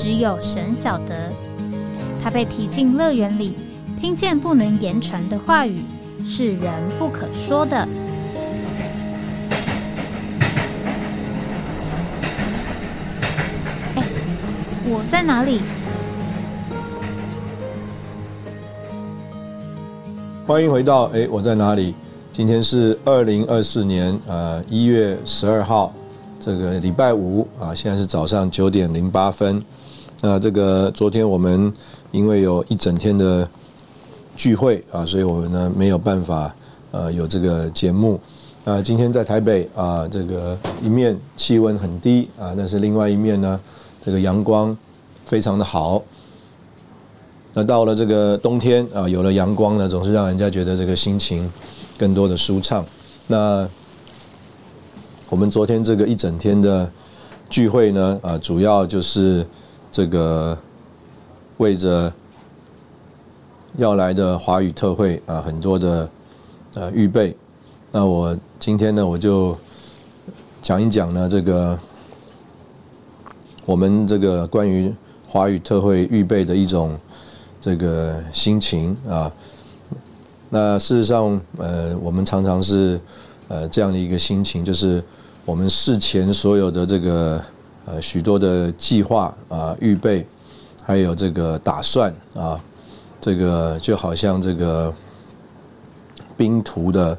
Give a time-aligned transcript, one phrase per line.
[0.00, 1.28] 只有神晓得，
[2.22, 3.56] 他被提进乐园里，
[4.00, 5.82] 听见不能言传的话语，
[6.24, 7.76] 是人不可说的。
[13.96, 14.04] 哎，
[14.84, 15.62] 我在哪里？
[20.46, 21.92] 欢迎回到哎，我在哪里？
[22.32, 25.92] 今天是二零二四年呃一月十二号，
[26.38, 29.60] 这个礼拜五啊，现在是早上九点零八分。
[30.20, 31.72] 那这个昨天我们
[32.10, 33.48] 因为有一整天的
[34.36, 36.52] 聚会啊，所以我们呢没有办法
[36.90, 38.18] 呃有这个节目。
[38.64, 43.60] 那今天在台北啊，这个一面气温很低啊，但是另外一面呢，
[44.04, 44.76] 这个阳光
[45.24, 46.02] 非常的好。
[47.54, 51.48] 那到了这个冬天啊，有了阳光呢，总是让人家觉得这个心情
[51.96, 52.84] 更多的舒畅。
[53.28, 53.68] 那
[55.30, 56.90] 我们昨天这个一整天的
[57.48, 59.46] 聚会呢，啊，主要就是。
[59.90, 60.56] 这个
[61.56, 62.12] 为着
[63.76, 66.08] 要来的华语特会啊，很多的
[66.74, 67.36] 呃预备。
[67.90, 69.56] 那我今天呢，我就
[70.62, 71.78] 讲一讲呢，这个
[73.64, 74.94] 我们这个关于
[75.26, 76.98] 华语特会预备的一种
[77.60, 79.32] 这个心情啊。
[80.50, 83.00] 那事实上，呃，我们常常是
[83.48, 85.02] 呃这样的一个心情，就是
[85.44, 87.42] 我们事前所有的这个。
[87.90, 90.26] 呃，许多的计划啊，预备，
[90.82, 92.62] 还有这个打算啊，
[93.18, 94.92] 这个就好像这个
[96.36, 97.16] 兵图的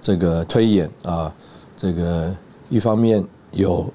[0.00, 1.34] 这个推演啊，
[1.76, 2.32] 这个
[2.70, 3.92] 一方面有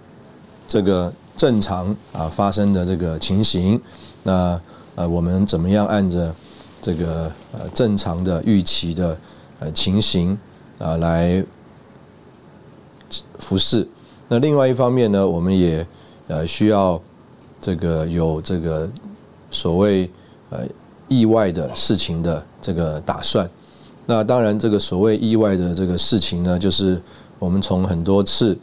[0.67, 3.79] 这个正常啊发生的这个情形，
[4.23, 4.59] 那
[4.95, 6.35] 呃，我们怎么样按着
[6.81, 9.17] 这个呃正常的预期的
[9.59, 10.37] 呃情形
[10.79, 11.41] 啊来
[13.37, 13.87] 服侍？
[14.27, 15.87] 那另外一方面呢，我们也。
[16.29, 17.01] 呃，需要
[17.59, 18.87] 这个有这个
[19.49, 20.07] 所谓
[20.51, 20.59] 呃
[21.07, 23.49] 意外的事情的这个打算。
[24.05, 27.01] 那当然，这个所谓意外的这个事情呢，就是
[27.39, 28.55] 我们从很多次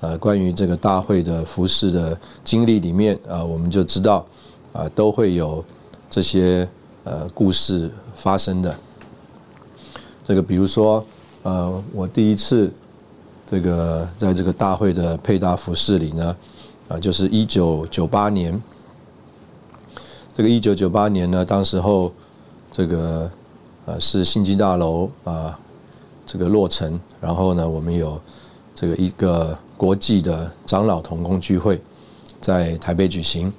[0.00, 4.26] 呃关于这个大会的服饰的经历里面啊，我们就知道
[4.72, 5.64] 啊都会有
[6.10, 6.68] 这些
[7.04, 8.76] 呃故事发生的。
[10.26, 11.06] 这个比如说
[11.44, 12.68] 呃，我第一次
[13.48, 16.36] 这个在这个大会的配搭服饰里呢。
[16.88, 18.62] 啊，就是一九九八年，
[20.32, 22.12] 这个一九九八年呢，当时候
[22.70, 23.28] 这个
[23.86, 25.58] 呃是新基大楼啊
[26.24, 28.20] 这个落成，然后呢，我们有
[28.72, 31.80] 这个一个国际的长老同工聚会，
[32.40, 33.52] 在台北举行。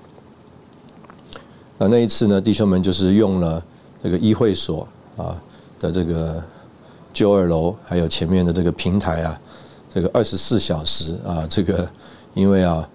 [1.77, 3.61] 那那一次呢，弟兄们就是用了
[4.01, 4.87] 这个议会所
[5.17, 5.35] 啊
[5.81, 6.41] 的这个
[7.11, 9.41] 旧二楼，还有前面的这个平台啊，
[9.93, 11.85] 这个二十四小时啊，这个
[12.33, 12.87] 因为啊。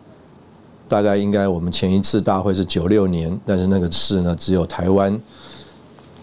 [0.92, 5.18] 大概应该我们前一次大会是九六年，但是那个事呢，只有台湾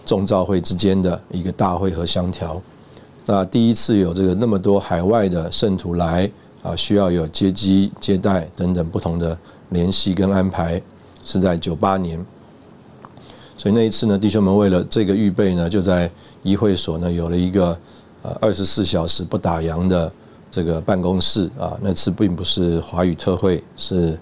[0.06, 2.62] 众造会之间的一个大会和相调。
[3.26, 6.30] 那第一次有这个那么多海外的圣徒来
[6.62, 9.36] 啊，需要有接机接待等等不同的
[9.70, 10.80] 联系跟安排，
[11.24, 12.24] 是在九八年。
[13.56, 16.08] 所以那一次呢，弟兄们为了这个预备呢，就在
[16.44, 17.76] 议会所呢有了一个
[18.22, 20.12] 呃二十四小时不打烊的
[20.48, 21.76] 这个办公室啊。
[21.82, 24.16] 那次并不是华语特会，是。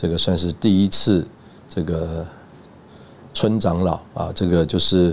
[0.00, 1.26] 这个算是第一次，
[1.68, 2.24] 这个
[3.34, 5.12] 村长老啊，这个就是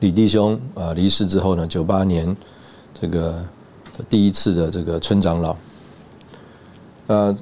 [0.00, 2.36] 李弟兄啊离世之后呢，九八年
[3.00, 3.40] 这个
[4.08, 5.56] 第一次的这个村长老，
[7.06, 7.32] 那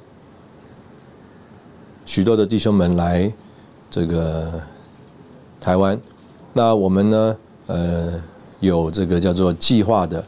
[2.04, 3.32] 许多的弟兄们来
[3.90, 4.60] 这个
[5.58, 5.98] 台湾，
[6.52, 7.36] 那我们呢，
[7.66, 8.22] 呃，
[8.60, 10.22] 有这个叫做计划的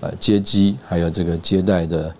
[0.00, 2.14] 呃接机，还有这个接待的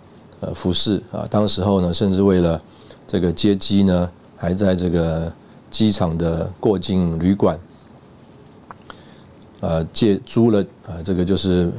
[0.44, 2.60] 呃服饰啊，当时候呢，甚至为了
[3.06, 5.32] 这个接机呢，还在这个
[5.70, 7.58] 机场的过境旅馆，
[9.60, 11.72] 呃，借租了啊，这个就是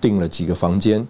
[0.00, 1.06] 订了几个房间。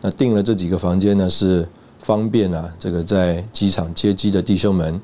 [0.00, 1.66] 那订了这几个房间呢，是
[2.00, 5.00] 方便啊，这个在机场接机的弟兄们，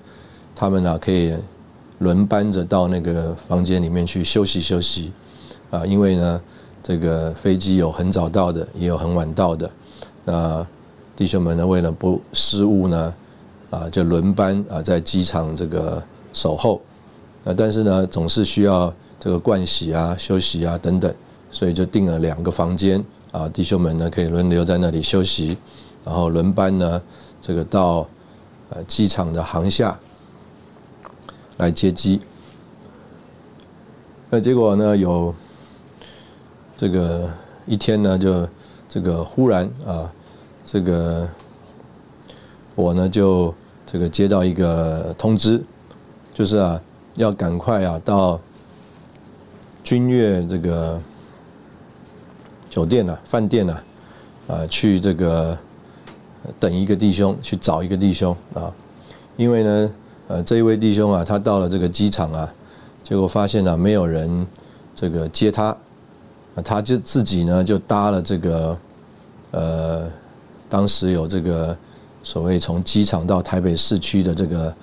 [0.55, 1.33] 他们呢可以
[1.99, 5.12] 轮班着到那个房间里面去休息休息
[5.71, 6.41] 啊，因为呢，
[6.83, 9.71] 这个飞机有很早到的，也有很晚到的。
[10.25, 10.67] 那
[11.19, 13.12] 弟兄们呢，为了不失误呢。
[13.70, 16.00] 啊，就轮班啊，在机场这个
[16.32, 16.81] 守候。
[17.44, 21.12] 啊，但是呢，总是需要这个盥洗啊、休息啊等等，
[21.50, 25.59] 所以就订了两个房间啊，弟兄们呢可以轮流在那里休息，
[26.05, 27.03] 然后轮班呢，
[27.43, 28.09] 这个到
[28.70, 29.99] 呃机场的航下
[31.56, 32.20] 来接机。
[34.31, 35.35] 那结果呢，有
[36.76, 37.29] 这个
[37.67, 38.49] 一天呢，就
[38.88, 40.11] 这个忽然啊，
[40.70, 41.26] 这个
[42.75, 43.55] 我呢就
[43.87, 45.62] 这个接到一个通知，
[46.35, 46.79] 就是啊。
[47.15, 48.38] 要赶快啊，到
[49.82, 50.97] 君悦这个
[52.70, 53.76] 酒店呢、饭店呢，
[54.47, 55.59] 啊，去这个
[56.61, 58.73] 等一个弟兄，去找一个弟兄啊，
[59.37, 59.91] 因为呢，
[60.29, 62.55] 呃，这一位弟兄啊，他到了这个机场啊，
[63.03, 64.47] 结果发现呢，没有人
[64.94, 65.76] 这个接他，
[66.55, 68.79] 啊，他就自己呢就搭了这个，
[69.50, 70.09] 呃，
[70.69, 71.76] 当时有这个
[72.23, 74.75] 所谓从机场到台北市区的这个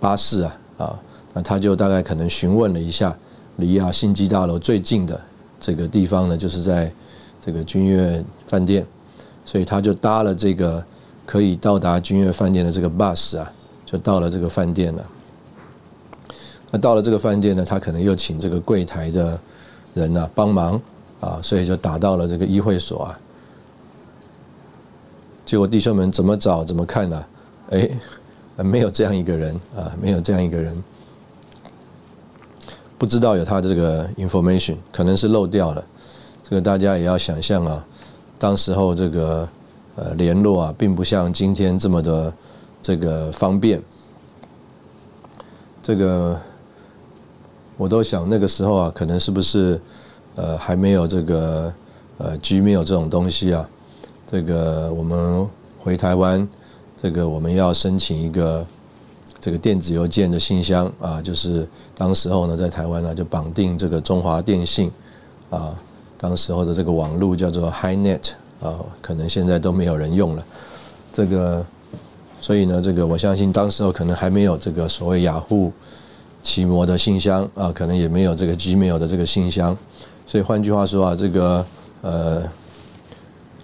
[0.00, 0.98] 巴士啊，啊。
[1.34, 3.16] 那他就大概可能询问了一下，
[3.56, 5.18] 离啊新基大楼最近的
[5.58, 6.92] 这个地方呢，就是在
[7.42, 8.86] 这个君悦饭店，
[9.46, 10.84] 所以他就搭了这个
[11.24, 13.50] 可以到达君悦饭店的这个 bus 啊，
[13.86, 15.02] 就到了这个饭店了。
[16.70, 19.40] 那到了这个饭店呢，他可能又请这个柜台的
[19.94, 20.78] 人呢帮忙
[21.20, 23.18] 啊，所以就打到了这个医会所啊。
[25.44, 27.24] 结果弟兄们怎么找怎么看呢？
[27.70, 27.90] 哎，
[28.56, 30.82] 没有这样一个人啊，没有这样一个人。
[32.96, 35.84] 不知道有他的这个 information，可能是漏掉了。
[36.42, 37.84] 这个大家也要想象啊，
[38.38, 39.48] 当时候这个
[39.96, 42.32] 呃联络啊，并不像今天这么的
[42.80, 43.82] 这个方便。
[45.82, 46.38] 这个
[47.76, 49.80] 我都想那个时候啊，可能是不是
[50.36, 51.72] 呃还没有这个
[52.18, 53.68] 呃 Gmail 这种东西啊？
[54.32, 55.46] 这个我们
[55.78, 56.48] 回台湾，
[57.02, 58.66] 这个我们要申请一个。
[59.38, 64.88] 这个电子邮件的信箱啊，就是当时候呢，在台湾呢就绑定这个中华电信
[65.50, 65.76] 啊，
[66.16, 68.30] 当时候的这个网络叫做 HiNet
[68.62, 70.46] 啊，可能现在都没有人用了。
[71.12, 71.66] 这个，
[72.40, 75.72] 所以呢，这个我相信当时候可能还没有这个所谓雅虎
[76.40, 79.76] 奇摩的信箱啊，可能也没有这个 Gmail 的这个信箱。
[80.24, 81.66] 所以换句话说啊，这个
[82.02, 82.42] 呃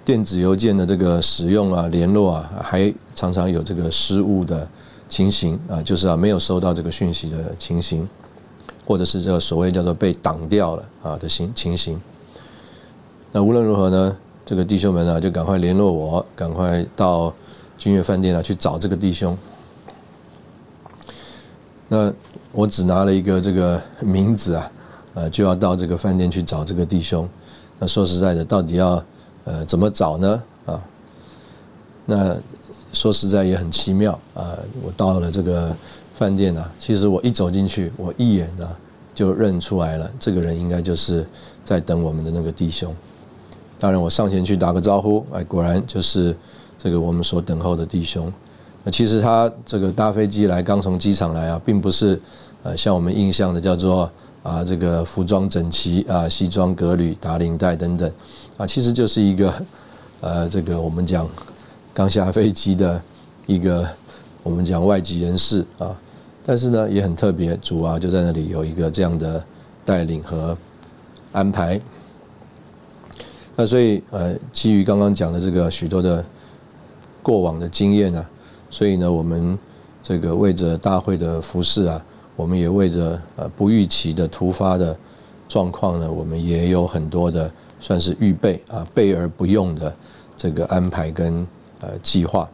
[0.08, 4.66] 电子邮件的这个使用啊、联络啊，还常常有这个失误的。
[5.06, 8.06] 情形啊，就是啊，没有收到这个讯息的情形，
[8.86, 11.98] 或者是这个所谓叫做被挡掉了啊的情情形。
[13.32, 17.32] 那无论如何呢，这个弟兄们呢，就赶快联络我，赶快到
[17.78, 19.36] 君悦饭店啊去找这个弟兄。
[21.88, 22.12] 那
[22.52, 24.70] 我只拿了一个这个名字啊，
[25.14, 27.26] 呃，就要到这个饭店去找这个弟兄。
[27.78, 29.02] 那说实在的，到底要
[29.48, 30.42] 呃怎么找呢？
[30.66, 30.80] 啊，
[32.06, 32.36] 那。
[32.90, 34.56] 说实在也很奇妙啊！
[34.82, 35.76] 我到了这个
[36.14, 38.66] 饭店呢，其实我一走进去，我一眼呢
[39.14, 41.24] 就认出来了，这个人应该就是
[41.62, 42.96] 在等我们的那个弟兄。
[43.78, 46.34] 当然，我上前去打个招呼，哎，果然就是
[46.78, 48.32] 这个我们所等候的弟兄。
[48.84, 52.18] 那其实他这个搭飞机来，刚从机场来啊，并不是
[52.62, 54.10] 呃像我们印象的叫做
[54.42, 58.12] 啊这个服装整齐啊，西装革履、打领带等等
[58.56, 59.52] 啊，其实就是一个
[60.20, 61.28] 呃这个我们讲。
[61.94, 63.02] 刚下飞机的
[63.44, 63.84] 一个
[64.44, 65.98] 我们讲外籍人士啊，
[66.46, 69.44] 但是呢也很特别，主啊就在那里有一个这样的
[69.84, 70.56] 带领和
[71.32, 71.80] 安排。
[73.56, 76.24] 那所以呃，基于刚刚讲的这个许多的
[77.20, 78.24] 过往的经验啊，
[78.70, 79.58] 所以呢，我们
[80.00, 82.04] 这个为着大会的服饰啊，
[82.38, 84.96] 我们也为着呃不预期的突发的
[85.50, 89.94] 状况呢，我们也有很多的算是预备啊备而不用的
[90.38, 91.46] 这个安排跟。
[91.80, 92.50] 呃，计划。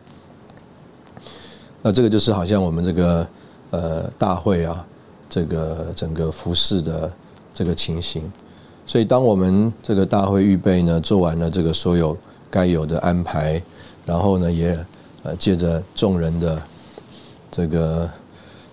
[1.81, 3.27] 那这个就是好像我们这个
[3.71, 4.87] 呃大会啊，
[5.31, 7.11] 这个整个服饰的
[7.55, 8.31] 这个情形。
[8.85, 12.15] 所以，当我们这个大会预备呢，做完了这个所有
[12.51, 13.63] 该有的安排，
[14.05, 14.79] 然后呢，也
[15.23, 16.63] 呃借着众人的
[17.51, 18.07] 这个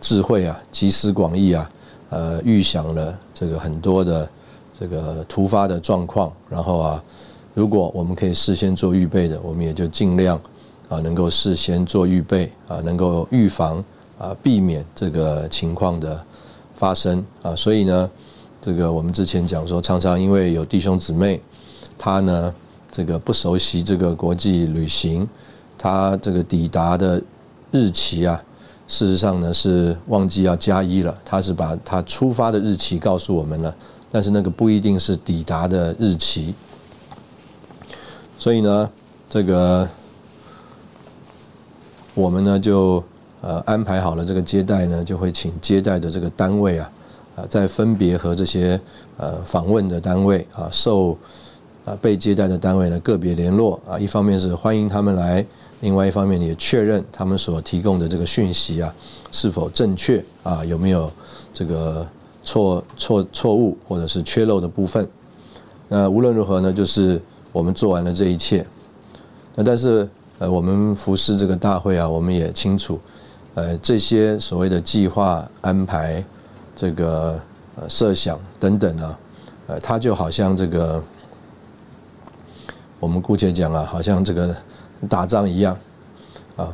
[0.02, 1.72] 智慧啊，集思广益啊，
[2.10, 4.30] 呃，预想了这个很多的
[4.78, 7.02] 这个突发的状况，然后啊。
[7.54, 10.40] 如果我们可以事先做预备的，我们也就尽量
[10.88, 13.84] 啊，能够事先做预备啊，能够预防
[14.18, 16.26] 啊，避免这个情况的
[16.74, 17.54] 发生啊。
[17.54, 18.10] 所以呢，
[18.62, 21.42] 这个我们之前讲说，常常因为有弟兄姊妹，
[21.98, 22.56] 他呢
[22.90, 25.28] 这个不熟悉这个国际旅行，
[25.78, 27.22] 他这个抵达的
[27.70, 28.42] 日期啊，
[28.92, 33.74] 事实上呢是忘记要加一了，他是把他出发的日期告诉我们了，
[34.12, 36.54] 但是那个不一定是抵达的日期。
[38.38, 38.90] 所以呢，
[39.30, 39.88] 这个
[42.14, 43.02] 我们呢就
[43.40, 46.92] 呃安排好了这个接待呢，就会请接待的这个单位啊，
[47.38, 48.78] 啊再分别和这些
[49.16, 51.18] 呃访问的单位啊受
[51.86, 55.46] 啊被接待的单位呢个别联络啊，一方面是欢迎他们来，
[55.82, 58.94] 另外一方面也确认他们所提供的这个讯息啊
[59.32, 61.12] 是否正确啊，有没有
[61.52, 62.08] 这个
[62.44, 65.08] 错错错误或者是缺漏的部分。
[65.88, 67.22] 那无论如何呢，就是
[67.52, 68.66] 我们做完了这一切。
[69.54, 70.08] 那但是
[70.40, 73.00] 呃，我们服侍这个大会啊，我们也清楚，
[73.54, 76.24] 呃，这些所谓的计划安排、
[76.76, 77.40] 这个
[77.76, 79.20] 呃设想等等啊，
[79.68, 81.04] 呃，它就好像这个，
[83.00, 84.56] 我们姑且讲啊，好像这个
[85.10, 85.78] 打仗一样
[86.56, 86.74] 啊，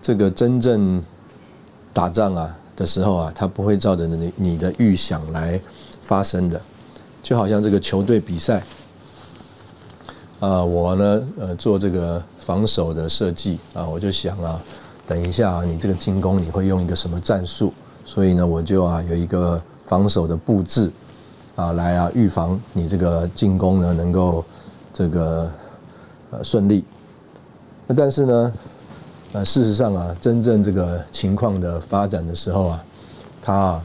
[0.00, 1.02] 这个真正
[1.92, 5.60] 打仗啊的时候啊，它不会照着你你的预想来
[6.00, 6.60] 发生的。
[7.22, 8.62] 就好像这个球队比赛，
[10.40, 14.62] 啊，我呢，呃，做这个防守的设计啊，我就想啊，
[15.06, 17.74] 等一下啊，你这个进攻你会用一个什么战术？
[18.06, 20.90] 所以呢，我就啊有一个防守的布置
[21.56, 24.42] 啊，来啊预防你这个进攻呢能够
[24.94, 25.50] 这个
[26.30, 26.84] 呃顺利。
[27.88, 28.52] 那但是呢，
[29.32, 32.84] 呃，事实上啊，真正这个情况的发展的时候啊，
[33.42, 33.82] 它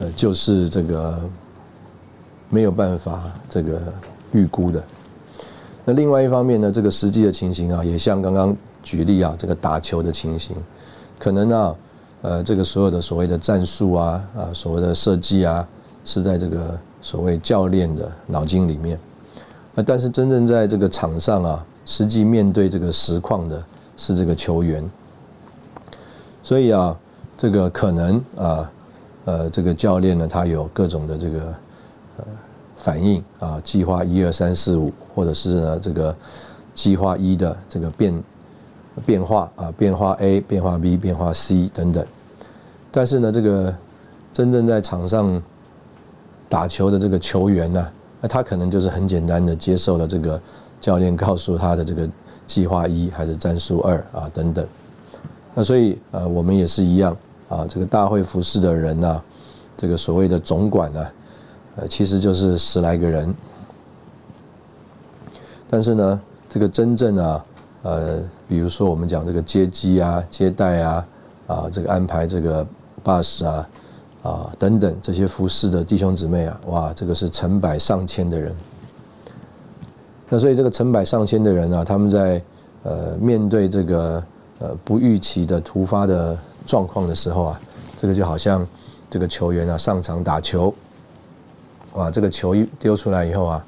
[0.00, 1.18] 呃就是这个。
[2.50, 3.78] 没有办法这个
[4.32, 4.82] 预估的。
[5.84, 10.56] 那另外一方面呢，这个实际的情形啊，也像刚刚举例啊，这个打球的情形，
[11.18, 11.74] 可能啊，
[12.22, 15.68] 呃，这个所有的所谓的战术啊，啊，所谓的设计啊，
[16.06, 18.98] 是在这个所谓教练的脑筋里面。
[19.74, 23.64] 那但是真正在这个场上啊，实际面对这个实况的
[23.96, 24.88] 是这个球员。
[26.42, 26.96] 所以啊，
[27.36, 28.70] 这个可能啊，
[29.24, 31.54] 呃，这个教练呢，他有各种的这个。
[32.18, 32.24] 呃，
[32.76, 36.12] 反应啊，计划一二三四五，或者是呢这个
[36.74, 38.22] 计划一的这个变
[39.06, 42.04] 变化啊，变化 A、变化 B、变化 C 等等。
[42.90, 43.72] 但是呢，这个
[44.32, 45.40] 真正在场上
[46.48, 47.88] 打球的这个球员呢，
[48.20, 50.40] 那他可能就是很简单的接受了这个
[50.80, 52.08] 教练告诉他的这个
[52.46, 54.66] 计划一还是战术二啊等等。
[55.54, 57.16] 那所以呃，我们也是一样
[57.48, 59.22] 啊，这个大会服侍的人呢，
[59.76, 61.06] 这个所谓的总管呢。
[61.76, 63.32] 呃，其实就是十来个人，
[65.70, 67.44] 但是呢，这个真正啊，
[67.82, 71.06] 呃，比如说我们讲这个接机啊、接待啊、
[71.46, 72.66] 啊，这个安排这个
[73.04, 73.68] bus 啊、
[74.24, 78.52] 啊等等这些服饰的弟兄姊妹啊，哇，这个是成百上千的人。
[80.30, 82.42] 那所以这个成百上千的人啊，他们在
[82.82, 84.22] 呃面对这个
[84.58, 87.60] 呃不预期的突发的状况的时候啊，
[87.96, 88.66] 这个就好像
[89.08, 90.72] 这个球员啊上场打球。
[91.94, 93.64] 哇，这个球一丢出来以后啊，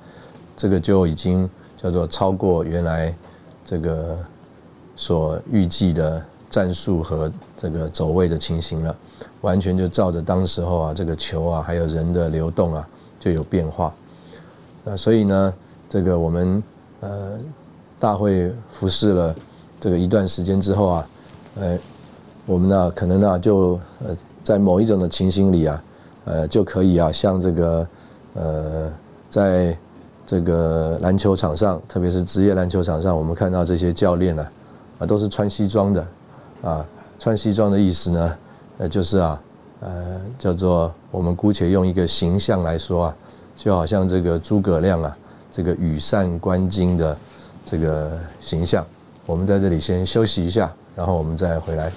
[0.57, 3.15] 这个就已经叫做超过原来
[3.65, 4.19] 这个
[4.95, 8.95] 所预计的战术和这个走位的情形了，
[9.41, 12.87] 完全就照着当时候啊这个球啊还有人的流动啊
[13.19, 13.93] 就有变化。
[14.85, 15.55] 那所以呢，
[15.91, 16.63] 这个我们
[17.01, 17.39] 呃
[17.99, 19.37] 大会服侍了
[19.79, 21.09] 这个一段时间之后啊，
[21.57, 21.79] 呃，
[22.47, 25.83] 我们呢可能呢就呃在某一种的情形里啊，
[26.25, 27.87] 呃就可以啊像这个。
[28.35, 28.89] 呃，
[29.29, 29.77] 在
[30.25, 34.47] 这个篮球场上，特别是职业篮球场上，我们看到这些教练呢，
[35.01, 36.07] 啊，都是穿西装的，
[36.63, 36.87] 啊，
[37.19, 38.39] 穿西装的意思呢，
[38.79, 39.43] 呃，就是啊，
[39.81, 43.17] 呃，叫做我们姑且用一个形象来说啊，
[43.57, 45.19] 就好像这个诸葛亮啊，
[45.51, 47.17] 这个羽扇纶巾的
[47.65, 48.87] 这个形象。
[49.27, 51.93] 我们在这里先休息一下，然后我们再回来。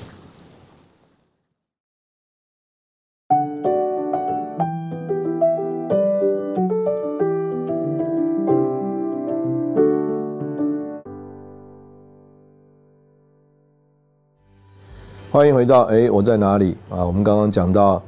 [15.32, 17.04] 欢迎回到哎，我在哪里啊？
[17.04, 18.00] 我们刚刚讲到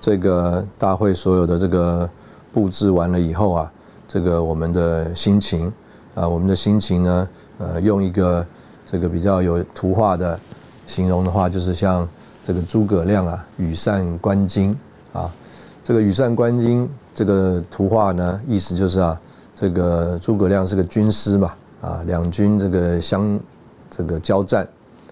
[0.00, 2.08] 这个大会所有的这个
[2.52, 3.72] 布置完了以后啊，
[4.08, 5.70] 这个我们的心情
[6.14, 8.44] 啊，我们的心情呢，呃，用一个
[8.86, 10.40] 这个比较有图画的
[10.86, 12.08] 形容的话，就是像
[12.42, 14.74] 这个诸葛亮啊，羽扇纶巾
[15.12, 15.30] 啊。
[15.84, 19.20] 这个羽扇纶巾这个图画呢，意思就是啊，
[19.54, 23.38] 这个诸葛亮是个军师嘛，啊，两军这个相
[23.90, 24.66] 这个交战。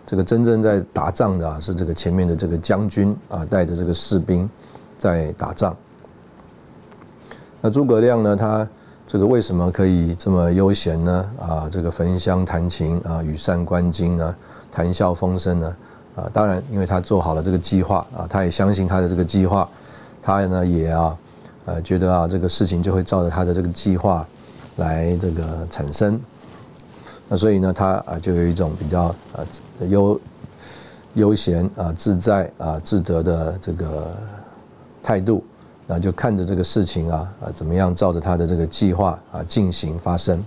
[0.07, 4.49] 这个真正在打仗的啊，是这个前面的这个将军啊，带着这个士兵
[4.99, 5.76] 在打仗。
[7.61, 8.69] 那诸葛亮呢，他
[9.07, 11.31] 这个为什么可以这么悠闲呢？
[11.39, 14.35] 啊，这个焚香弹琴啊，羽扇纶巾呢，
[14.73, 15.77] 谈笑风生呢？
[16.17, 19.69] 啊，当然，因为他做好了这个计划啊，他也相信他的这个计划，
[20.21, 21.17] 他呢也啊，
[21.67, 24.27] 呃，觉得啊，这个事情就会照着他的这个计划
[24.75, 26.21] 来这个产生。
[27.29, 29.47] 那所以呢，他啊就有一种比较啊
[29.89, 30.21] 悠
[31.15, 34.13] 悠闲啊、自在啊、自得的这个
[35.01, 35.45] 态度，
[35.87, 40.45] 那就看着这个事情啊啊怎么样照着他的这个计划啊进行发生。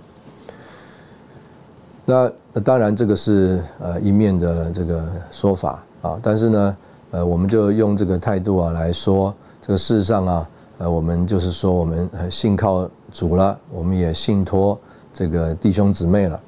[2.04, 6.76] 那那当然这个是呃一面的这个说法啊，但是呢
[7.12, 14.78] 呃我们就用这个态度啊来说，这个事实上啊呃我们就是说我们信靠主了，我们也信托
[15.14, 16.40] 这个弟兄姊妹了，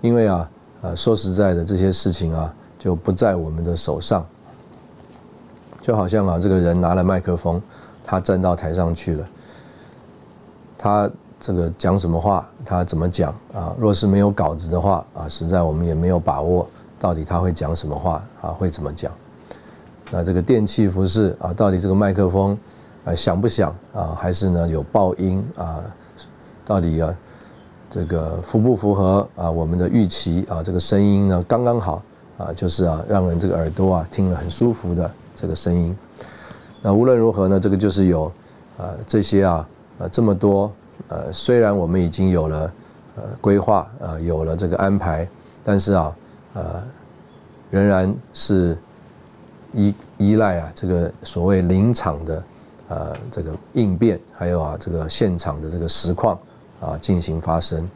[0.00, 0.50] 因为啊
[0.82, 4.24] 呃说实在的这些事情啊就不在我们的手上，
[5.80, 7.60] 就好像啊这个人拿了麦克风，
[8.08, 9.28] 他站到台上去了，
[10.78, 11.10] 他。
[11.40, 13.72] 这个讲什么话，他怎么讲啊？
[13.78, 19.12] 若是没有稿子的话啊，实在我们也没有把握到底他会讲什么话啊，会怎么讲？
[20.10, 22.58] 那这个电器服饰啊，到底这个麦克风
[23.04, 24.18] 啊响不响啊？
[24.18, 25.80] 还是呢有爆音啊？
[26.66, 27.16] 到底啊
[27.88, 30.60] 这个符不符合啊我们的预期啊？
[30.60, 32.02] 这个声音呢刚刚好
[32.36, 35.96] 啊，就是啊让人这个耳朵啊听了很舒服的这个声音。
[36.82, 38.32] 那无论如何呢，这个就是有
[38.76, 39.68] 啊这些啊
[39.98, 40.70] 啊这么多。
[41.08, 42.72] 呃，虽然我们已经有了
[43.16, 45.26] 呃规划，呃有了这个安排，
[45.64, 46.16] 但是啊，
[46.54, 46.82] 呃，
[47.70, 48.76] 仍然是
[49.72, 52.42] 依依赖啊这个所谓临场的
[52.88, 56.38] 呃这个应变，还有啊这个现场的这个实况
[56.80, 57.88] 啊进行发生。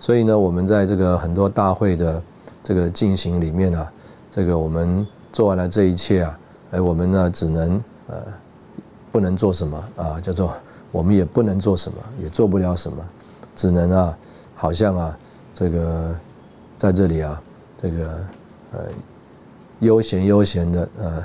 [0.00, 2.22] 所以呢，我们在这个很多大会的
[2.62, 3.92] 这个进行里面啊，
[4.30, 6.38] 这个我们做完了这一切啊，
[6.72, 8.16] 哎，我们呢只能呃
[9.12, 10.54] 不能做什么啊，叫做。
[10.92, 13.04] 我们也不能做什么，也做不了什么，
[13.56, 14.16] 只能啊，
[14.54, 15.18] 好像啊，
[15.52, 16.14] 这个
[16.78, 17.42] 在这里啊，
[17.82, 18.06] 这个
[18.70, 18.78] 呃
[19.80, 21.24] 悠闲悠闲的呃，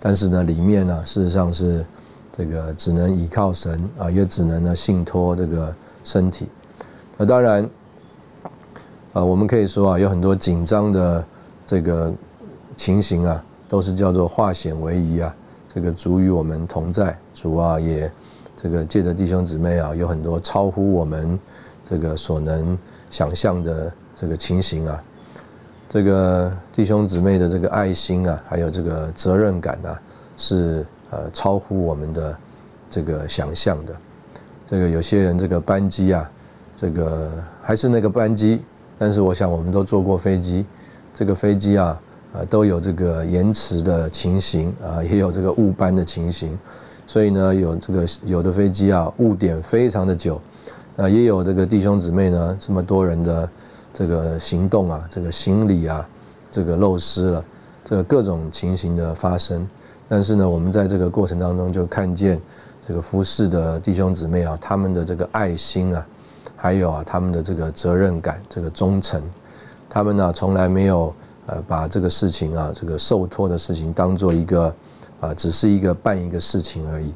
[0.00, 1.84] 但是呢，里面呢，事实上是
[2.32, 6.48] 这个只能依靠神啊，也只能呢信托这个身体。
[7.18, 7.68] 那当然，
[9.12, 11.22] 啊，我们可以说啊，有很多紧张的
[11.66, 12.10] 这个
[12.74, 15.36] 情形啊，都是叫做化险为夷啊，
[15.72, 18.10] 这个主与我们同在，主啊也。
[18.62, 21.40] 这个借着弟兄姊妹啊，有很多超乎我们
[21.88, 22.76] 这个所能
[23.08, 25.02] 想象的这个情形啊。
[25.88, 29.98] 这个弟兄姊妹的这个爱心啊，还有这个责任感啊，
[30.36, 32.36] 是呃超乎我们的
[32.90, 33.96] 这个想象的。
[34.68, 36.30] 这个有些人这个班机啊，
[36.76, 38.62] 这个还是那个班机，
[38.98, 40.66] 但是我想我们都坐过飞机，
[41.14, 41.98] 这个飞机啊
[42.32, 46.58] 啊都有这个延迟的情形啊，也有这个误班的情形。
[47.06, 50.40] 所以呢，有这个有的飞机啊误点非常的久，
[50.96, 53.50] 啊，也有这个弟兄姊妹呢这么多人的
[53.92, 56.08] 这个行动啊，这个行李啊，
[56.52, 57.44] 这个漏失了，
[57.84, 59.66] 这个各种情形的发生。
[60.08, 62.40] 但是呢，我们在这个过程当中就看见
[62.86, 66.06] 这个服侍的弟兄姊妹啊，他们的这个爱心啊，
[66.54, 69.20] 还有啊他们的这个责任感、这个忠诚，
[69.88, 71.12] 他们呢从来没有
[71.50, 74.74] 呃把这个事情啊，这个受托的事情当做一个。
[75.20, 77.12] 啊，只是一个办一个事情而已，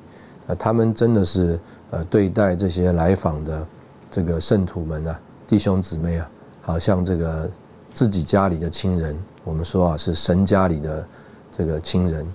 [0.47, 1.59] 呃，他们真的是
[1.91, 3.67] 呃对待这些来访的
[4.11, 5.19] 这个圣徒们啊，
[5.49, 7.51] 弟兄姊妹啊，好像这个
[7.95, 11.07] 自己家里的亲人，我们说啊是神家里的
[11.51, 12.27] 这个亲人，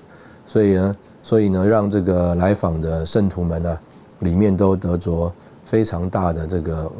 [0.48, 3.80] 所以呢，所以呢，让这个来访的圣徒们呢，
[4.22, 5.32] 里面都得着
[5.66, 6.92] 非常大的这个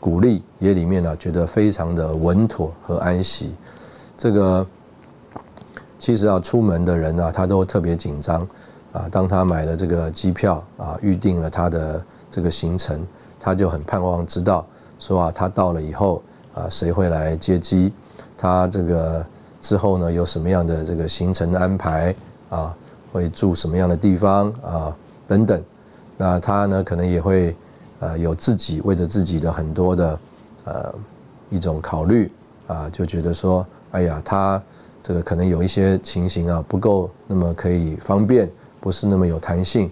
[0.00, 3.54] 鼓励，也里面呢觉得非常的稳妥和安息，
[4.20, 4.66] 这个。
[5.98, 8.40] 其实啊，出门的人啊，他都特别紧张
[8.90, 9.06] 啊。
[9.10, 13.06] 当他买了这个机票啊，预定了他的这个行程，
[13.38, 14.64] 他就很盼望知道
[14.98, 16.22] 说啊，他到了以后
[16.54, 17.92] 啊，谁会来接机？
[18.38, 19.22] 他这个
[19.60, 22.14] 之后呢，有什么样的这个行程安排
[22.48, 22.74] 啊？
[23.12, 24.96] 会住什么样的地方啊？
[25.28, 25.62] 等等。
[26.16, 27.54] 那他呢，可能也会
[27.98, 30.18] 呃有自己为着自己的很多的
[30.64, 30.94] 呃
[31.50, 32.32] 一种考虑
[32.68, 34.62] 啊，就觉得说，哎呀，他。
[35.02, 38.48] 这个可能有一些情形啊不够那么可以方便，
[38.80, 39.90] 不是那么有弹性，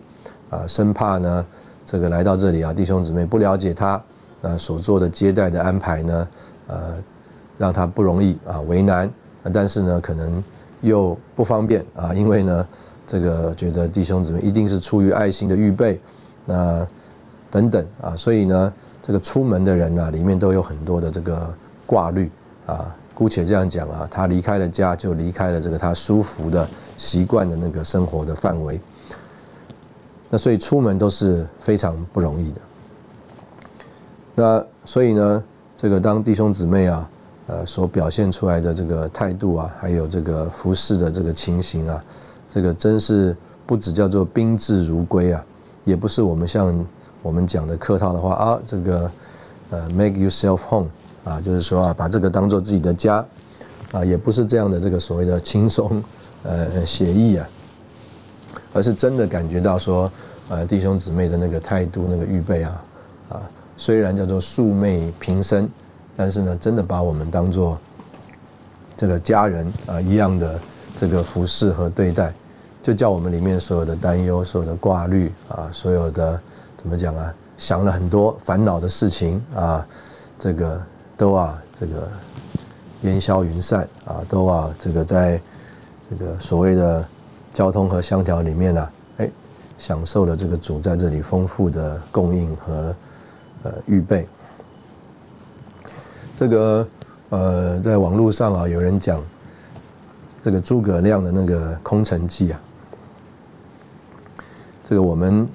[0.50, 1.46] 啊，生怕呢
[1.86, 4.00] 这个来到这里啊弟兄姊妹不了解他，
[4.42, 6.28] 那所做的接待的安排呢，
[6.66, 6.94] 呃，
[7.56, 9.10] 让他不容易啊为难，
[9.50, 10.44] 但是呢可能
[10.82, 12.66] 又不方便啊，因为呢
[13.06, 15.98] 这个觉得弟兄姊妹一定是出于爱心的预备，
[16.44, 16.86] 那
[17.50, 21.54] 等等啊，所以呢这个出门的人呢里面都有很多的这个
[21.86, 22.30] 挂虑
[22.66, 22.94] 啊。
[23.18, 28.80] 姑且这样讲啊，他离开了家，就离开了这个他舒服的习惯的那个生活的范围。
[30.30, 32.60] 那所以出门都是非常不容易的。
[34.36, 35.42] 那所以呢，
[35.76, 37.10] 这个当弟兄姊妹啊，
[37.48, 42.00] 呃，所表现出来的这个态度啊，还有这个服侍的这个情形啊，
[42.48, 45.44] 这个真是不只叫做宾至如归啊，
[45.84, 46.86] 也不是我们像
[47.20, 49.10] 我们讲的客套的话啊，这个
[49.70, 50.86] 呃，make yourself home。
[51.28, 53.24] 啊，就是说啊，把这个当做自己的家，
[53.92, 56.02] 啊，也不是这样的这个所谓的轻松
[56.42, 57.46] 呃写意啊，
[58.72, 60.10] 而是真的感觉到说，
[60.48, 62.84] 呃弟兄姊妹的那个态度、那个预备啊，
[63.28, 63.42] 啊，
[63.76, 65.68] 虽然叫做素昧平生，
[66.16, 67.78] 但是呢，真的把我们当做
[68.96, 70.58] 这个家人啊一样的
[70.96, 72.32] 这个服侍和对待，
[72.82, 76.40] 就叫我们里面所有的担忧、所有的挂虑啊，所有的
[76.76, 79.86] 怎么讲啊，想了很多烦恼的事情啊，
[80.38, 80.80] 这个
[81.18, 82.08] 都啊这个
[83.02, 85.38] 烟消云散啊，都啊这个在
[86.08, 87.04] 这个所谓的
[87.52, 89.30] 交通和香调里面呢，哎，
[89.76, 92.94] 享受了这个主在这里丰富的供应和
[93.64, 94.26] 呃预备。
[96.38, 96.88] 这个
[97.30, 99.20] 呃，在网络上啊，有人讲
[100.40, 102.60] 这个诸葛亮的那个《空城计》啊，
[104.88, 105.46] 这个我们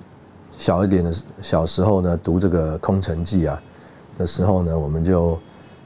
[0.57, 3.61] 小一点的小时候呢，读这个《空城计》啊
[4.17, 5.39] 的时候呢，我们就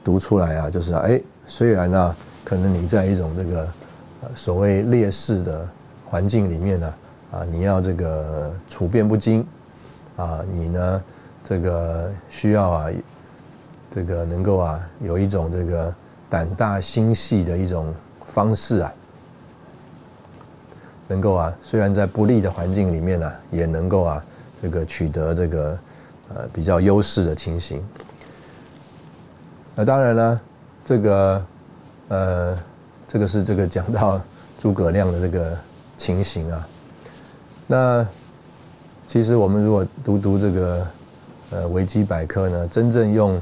[0.08, 3.68] 读出来啊，就是哎，虽然呢，可能你在一种这个
[4.34, 5.68] 所谓劣势的
[6.06, 6.94] 环境里面呢，
[7.30, 9.46] 啊，你要这个处变不惊
[10.16, 11.02] 啊，你呢，
[11.44, 12.90] 这个需要啊。
[13.90, 15.92] 这个能够啊，有一种这个
[16.30, 17.92] 胆大心细的一种
[18.32, 18.92] 方式啊，
[21.08, 24.24] 能够啊，虽然在不利的环境里面呢，也能够啊，
[24.62, 25.78] 这个取得这个
[26.34, 27.82] 呃比较优势的情形。
[29.80, 30.40] 那当然了，
[30.84, 31.44] 这个
[32.08, 32.58] 呃，
[33.06, 34.20] 这个是这个讲到
[34.58, 35.56] 诸葛亮的这个
[35.96, 36.66] 情形啊。
[37.64, 38.04] 那
[39.06, 40.86] 其实我们如果读读这个
[41.50, 43.40] 呃维基百科呢，真正用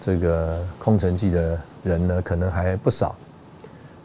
[0.00, 3.14] 这个空城计的人呢，可能还不少。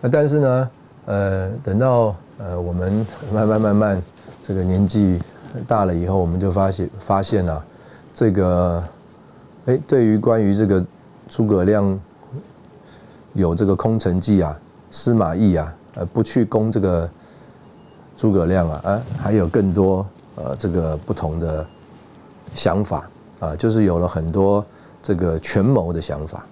[0.02, 0.70] 那但是呢，
[1.06, 4.04] 呃，等到呃我们慢慢慢慢
[4.44, 5.22] 这个年纪
[5.66, 7.64] 大了以后，我们就发现发现啊，
[8.14, 8.84] 这个
[9.68, 10.84] 哎，对于关于这个
[11.32, 12.00] 诸葛亮
[13.32, 14.56] 有这个空城计啊，
[14.91, 17.10] 司马懿啊，呃，不去攻这个
[18.17, 21.65] 诸葛亮啊，啊，还有更多呃这个不同的
[22.54, 24.63] 想法啊，就是有了很多。
[25.04, 26.46] 这个权谋的想法。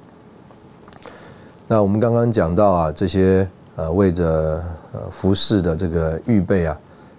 [1.68, 4.60] 那我们刚刚讲到啊，这些呃为着
[4.92, 6.78] 呃服饰的这个预备啊，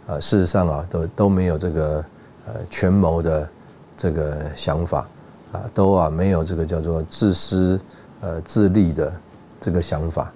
[0.09, 2.05] 呃事实上啊都都没有这个
[2.49, 3.49] 呃权谋的
[3.97, 5.07] 这个想法
[5.53, 7.81] 啊，都啊没有这个叫做自私
[8.21, 9.13] 呃自利的
[9.61, 10.33] 这个想法，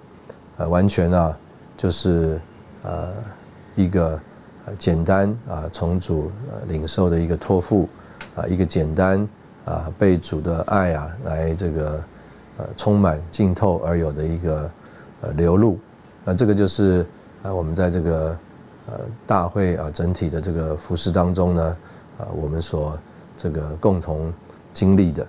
[0.57, 1.37] 呃完全啊
[1.77, 2.39] 就是
[2.83, 3.07] 呃
[3.75, 4.19] 一个
[4.77, 6.31] 简单啊从主
[6.67, 7.87] 领受的一个托付
[8.35, 9.27] 啊一个简单。
[9.65, 12.03] 啊，被主的爱啊，来这个
[12.57, 14.69] 呃充满浸透而有的一个
[15.21, 15.79] 呃流露，
[16.23, 17.03] 那这个就是
[17.41, 18.37] 啊我们在这个
[18.85, 18.93] 呃
[19.25, 21.77] 大会啊整体的这个服饰当中呢，
[22.19, 22.95] 啊我们所
[23.35, 24.31] 这个共同
[24.75, 25.25] 经历的。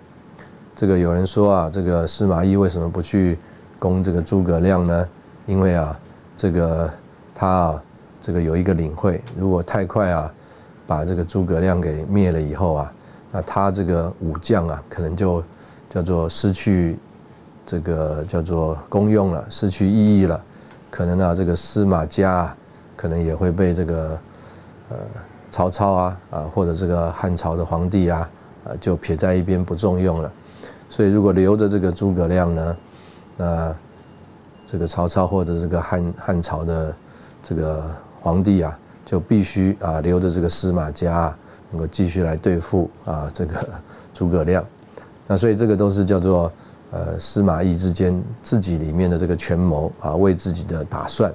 [0.74, 3.38] 这个有人说啊，这个司马懿为什么不去
[3.78, 5.08] 攻这个诸葛亮呢？
[5.46, 5.98] 因为啊，
[6.36, 6.90] 这个
[7.34, 7.82] 他啊
[8.20, 10.30] 这个有一个领会，如果太快啊
[10.86, 12.92] 把这个诸葛亮给灭了以后啊。
[13.32, 15.42] 那他这个武将啊，可能就
[15.90, 16.98] 叫做失去
[17.66, 20.40] 这个叫做功用了，失去意义了。
[20.90, 22.54] 可能啊，这个司马家
[22.96, 24.18] 可能也会被这个
[24.90, 24.96] 呃
[25.50, 28.28] 曹操啊啊或者这个汉朝的皇帝啊
[28.66, 30.30] 啊就撇在一边不重用了。
[30.90, 32.76] 所以如果留着这个诸葛亮呢，
[33.36, 33.74] 那
[34.66, 36.94] 这个曹操或者这个汉汉朝的
[37.42, 37.84] 这个
[38.20, 41.34] 皇帝啊，就必须啊留着这个司马家。
[41.72, 43.68] 能够继续来对付啊这个
[44.14, 44.64] 诸葛亮，
[45.26, 46.50] 那所以这个都是叫做
[46.92, 51.28] 呃司马懿之间自己里面的这个权谋啊为自己的打算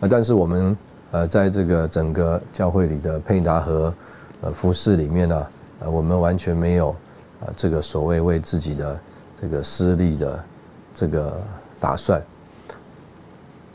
[0.00, 0.74] 啊，但是我们
[1.10, 3.92] 呃在这个整个教会里的配搭和
[4.52, 5.46] 服饰里面呢，
[5.80, 6.90] 呃我们完全没有
[7.40, 9.00] 啊这个所谓为自己的
[9.40, 10.44] 这个私利的
[10.94, 11.40] 这个
[11.78, 12.22] 打算，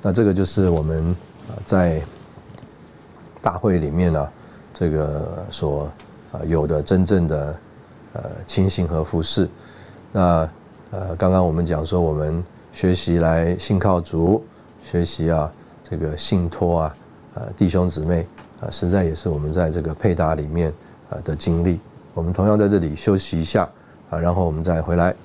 [0.01, 1.15] 那这个就是我们
[1.49, 2.01] 啊在
[3.41, 4.29] 大会里面呢。
[4.71, 5.91] 这个所
[6.32, 7.55] 啊有的真正的
[8.13, 9.49] 呃清醒和服饰，
[10.13, 10.49] 那
[10.89, 14.41] 呃刚刚我们讲说我们学习来信靠主，
[14.82, 15.51] 学习啊
[15.84, 16.95] 这个信托啊
[17.34, 18.25] 呃弟兄姊妹
[18.62, 20.74] 啊实在也是我们在这个配搭里面
[21.10, 21.80] 啊的经历。
[22.13, 23.69] 我们同样在这里休息一下
[24.10, 25.15] 啊，然后我们再回来。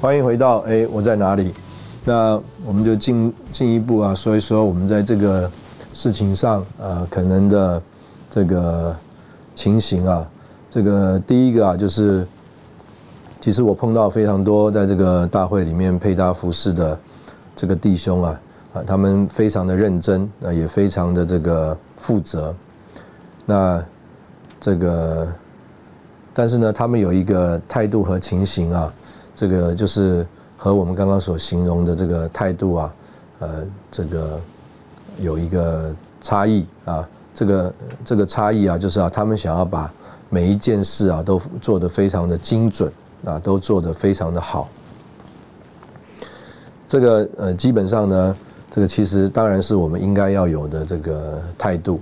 [0.00, 1.52] 欢迎回到哎，我在哪里？
[2.04, 5.50] 那我们就进进一步啊，说一说我们在这个
[5.92, 7.82] 事情上啊，可能的
[8.30, 8.94] 这个
[9.54, 10.28] 情形啊。
[10.70, 12.26] 这个第一个啊，就是
[13.40, 16.98] 其实我碰到非常多在这个大会里面配搭服饰的
[17.56, 18.40] 这个弟兄啊
[18.74, 22.54] 啊，他们非常的认真，啊，也非常的这个负责。
[23.46, 23.82] 那
[24.60, 25.26] 这个，
[26.34, 28.92] 但是呢，他们有一个态度和情形啊，
[29.34, 30.26] 这个就是
[30.58, 32.94] 和我们刚刚所形容的这个态度啊，
[33.38, 34.38] 呃，这个
[35.18, 37.06] 有一个差异啊。
[37.34, 39.88] 这个这个差异啊，就是啊，他们想要把
[40.28, 42.92] 每一件事啊都做得非常的精准
[43.24, 44.68] 啊，都做得非常的好。
[46.88, 48.36] 这个呃，基本上呢，
[48.70, 52.00] 这个其实当然是我们应该要有的这个态度。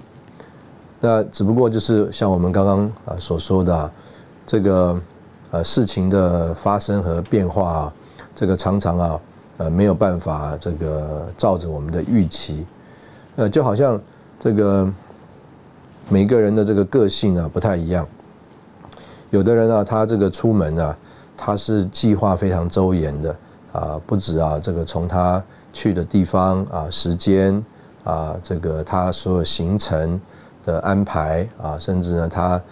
[1.01, 3.91] 那只不过就是像我们刚刚啊所说的，
[4.47, 4.99] 这个
[5.51, 7.93] 呃事情的发生和变化啊，
[8.35, 9.21] 这个常常啊
[9.59, 12.65] 呃没有办法这个照着我们的预期，
[13.37, 14.01] 呃就好像
[14.41, 14.91] 这个。
[16.09, 18.07] 每个人的这个个性啊不太一样，
[19.31, 20.97] 有的人啊，他这个出门啊，
[21.37, 23.37] 他是计划非常周延的
[23.73, 27.61] 啊，不止啊，这个从他去的地方啊，时间
[28.05, 30.21] 啊，这个他所有行程
[30.65, 32.63] 的安排啊，甚至呢，他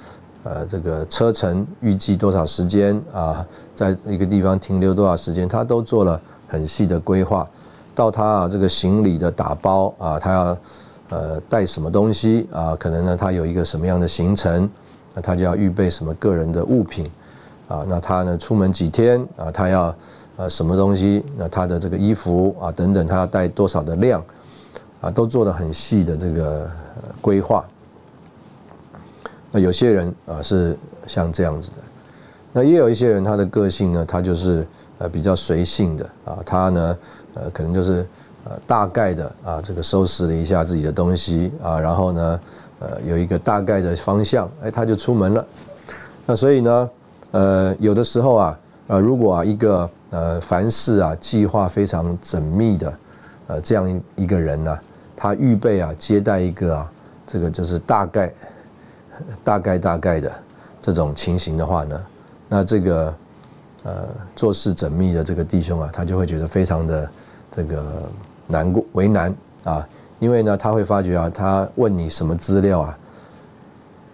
[0.45, 7.51] 呃这个车程预计多少时间啊，在一个地方停留多少时间，他都做了很细的规划，
[7.95, 10.57] 到他啊这个行李的打包啊，他要。
[11.11, 12.75] 呃，带什么东西啊？
[12.77, 14.69] 可能呢，他有一个什么样的行程，
[15.13, 17.09] 那他就要预备什么个人的物品
[17.69, 17.85] 啊？
[17.87, 19.51] 那他呢，出门几天啊？
[19.53, 19.95] 他要
[20.37, 21.23] 呃什么东西？
[21.37, 24.25] 那他的这个衣服啊等等，他要带多少的量
[25.03, 25.11] 啊？
[25.11, 26.69] 都做了很细的这个
[27.21, 27.63] 规划。
[29.53, 30.77] 那有些人啊是
[31.07, 31.77] 像这样子的，
[32.51, 34.67] 那也有一些人，他的个性呢，他就是
[34.99, 36.99] 呃比较随性的啊，他呢
[37.35, 38.07] 呃可能就是。
[38.47, 42.41] 呃，大概的啊，这个收拾了一下自己的东西啊，然后呢，
[42.79, 45.47] 呃，有一个大概的方向，哎，他就出门了。
[46.27, 46.91] 那所以呢，
[47.31, 52.95] 呃，有的时候啊，呃，如果啊一个呃凡事啊计划非常缜密的
[53.47, 54.79] 呃这样一个人呢，
[55.17, 56.93] 他预备啊接待一个啊
[57.27, 58.31] 这个就是大概
[59.43, 60.31] 大概大概的
[60.83, 61.99] 这种情形的话呢，
[62.47, 63.15] 那这个
[63.85, 63.93] 呃
[64.37, 67.11] 做事缜密的这个弟兄啊，他就会觉得非常的
[67.55, 67.83] 这个。
[68.47, 69.89] 难过为难啊，
[70.19, 72.99] 因为呢，他会发觉啊，他问你什么资料啊，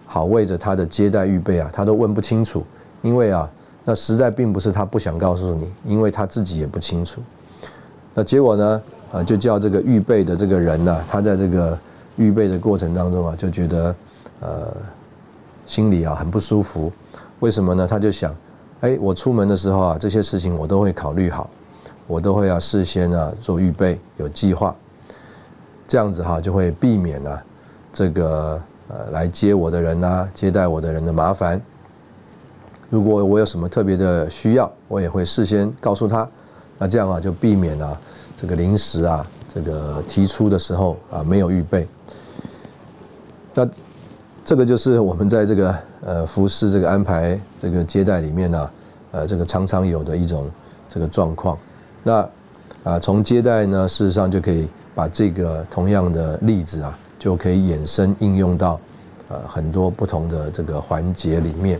[0.07, 2.63] 好为着他的接待预备啊，他都问不清楚，
[3.01, 3.49] 因为啊，
[3.83, 7.19] 那实在并不是他不想告诉你，因为他自己也不清楚。
[8.13, 11.77] 那结果呢，啊，就叫这个预备的这个人呢，他在这个
[12.15, 13.95] 预备的过程当中啊，就觉得
[14.39, 14.73] 呃
[15.65, 16.89] 心里啊很不舒服。
[17.41, 17.85] 为什么呢？
[17.85, 18.33] 他就想，
[18.79, 21.49] 哎，我出门的时候啊，这些事情我都会考虑好。
[22.07, 24.75] 我都会要事先啊做预备，有计划，
[25.87, 27.43] 这样子哈就会避免了
[27.93, 31.61] 这个呃来接我的人呐，接待我的人的麻烦。
[32.89, 36.27] 如果我有什么特别的需要，我也会事先告诉他，
[36.77, 37.97] 那这样啊就避免了
[38.35, 41.87] 这个临时啊这个提出的时候啊没有预备。
[43.53, 43.67] 那
[44.43, 48.71] 这个就是我们在这个呃服饰这个安排这个接待里面呢，
[49.11, 50.49] 呃这个常常有的一种
[50.89, 51.57] 这个状况。
[52.03, 52.27] 那
[52.83, 58.79] 啊，从接待呢，事实上就可以把这个同样的例子啊，就可以衍生应用到
[59.29, 61.79] 呃很多不同的这个环节里面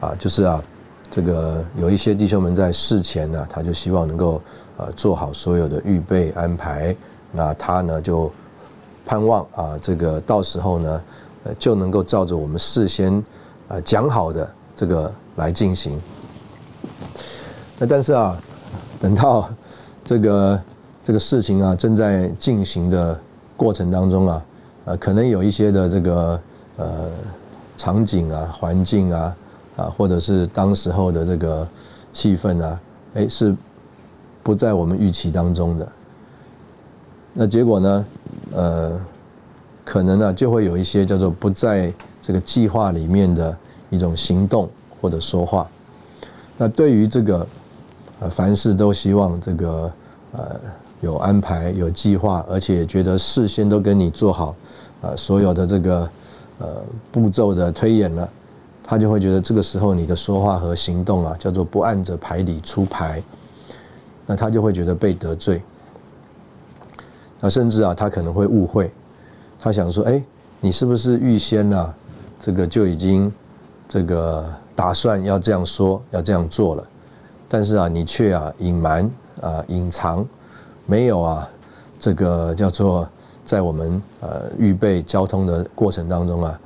[0.00, 0.62] 啊，就是啊，
[1.10, 4.40] 这个有一些弟兄们在事前呢，他就希望能够
[4.78, 6.96] 呃做好所有的预备安排，
[7.30, 8.32] 那他呢就
[9.04, 11.02] 盼望啊，这个到时候呢，
[11.44, 13.22] 呃就能够照着我们事先
[13.68, 16.00] 啊讲好的这个来进行。
[17.78, 18.40] 那但是啊。
[19.00, 19.48] 等到
[20.04, 20.62] 这个
[21.04, 23.18] 这个事情啊正在进行的
[23.56, 24.44] 过程当中啊，
[24.86, 26.40] 呃，可能有一些的这个
[26.76, 27.06] 呃
[27.76, 29.36] 场景啊、环境啊
[29.76, 31.66] 啊，或者是当时候的这个
[32.12, 32.80] 气氛啊，
[33.14, 33.54] 哎，是
[34.42, 35.88] 不在我们预期当中的。
[37.32, 38.06] 那结果呢，
[38.52, 39.00] 呃，
[39.84, 43.56] 可能呢就会有一些叫做不在这个计划里面的
[43.90, 44.68] 一种行动
[45.00, 45.68] 或者说话。
[46.56, 47.46] 那对于这个。
[48.20, 49.92] 呃，凡事都希望这个
[50.32, 50.60] 呃
[51.00, 54.54] 有安排、有计划，而且觉得事先都跟你做好，
[55.02, 56.10] 呃，所有的这个
[56.58, 56.66] 呃
[57.12, 58.28] 步骤的推演了，
[58.82, 63.22] 他就会觉得这个时候你的说话和行动啊，叫做不按着牌理出牌，
[64.26, 65.62] 那他就会觉得被得罪，
[67.38, 68.90] 那甚至啊，他可能会误会，
[69.60, 70.20] 他想说，哎，
[70.60, 71.94] 你是不是预先呢，
[72.40, 73.32] 这个就已经
[73.88, 76.84] 这个打算要这样说，要这样做了？
[77.48, 80.24] 但是啊，你却啊隐瞒啊隐藏，
[80.84, 81.48] 没有啊
[81.98, 83.08] 这个叫做
[83.44, 86.60] 在我们呃预备交通的过程当中啊，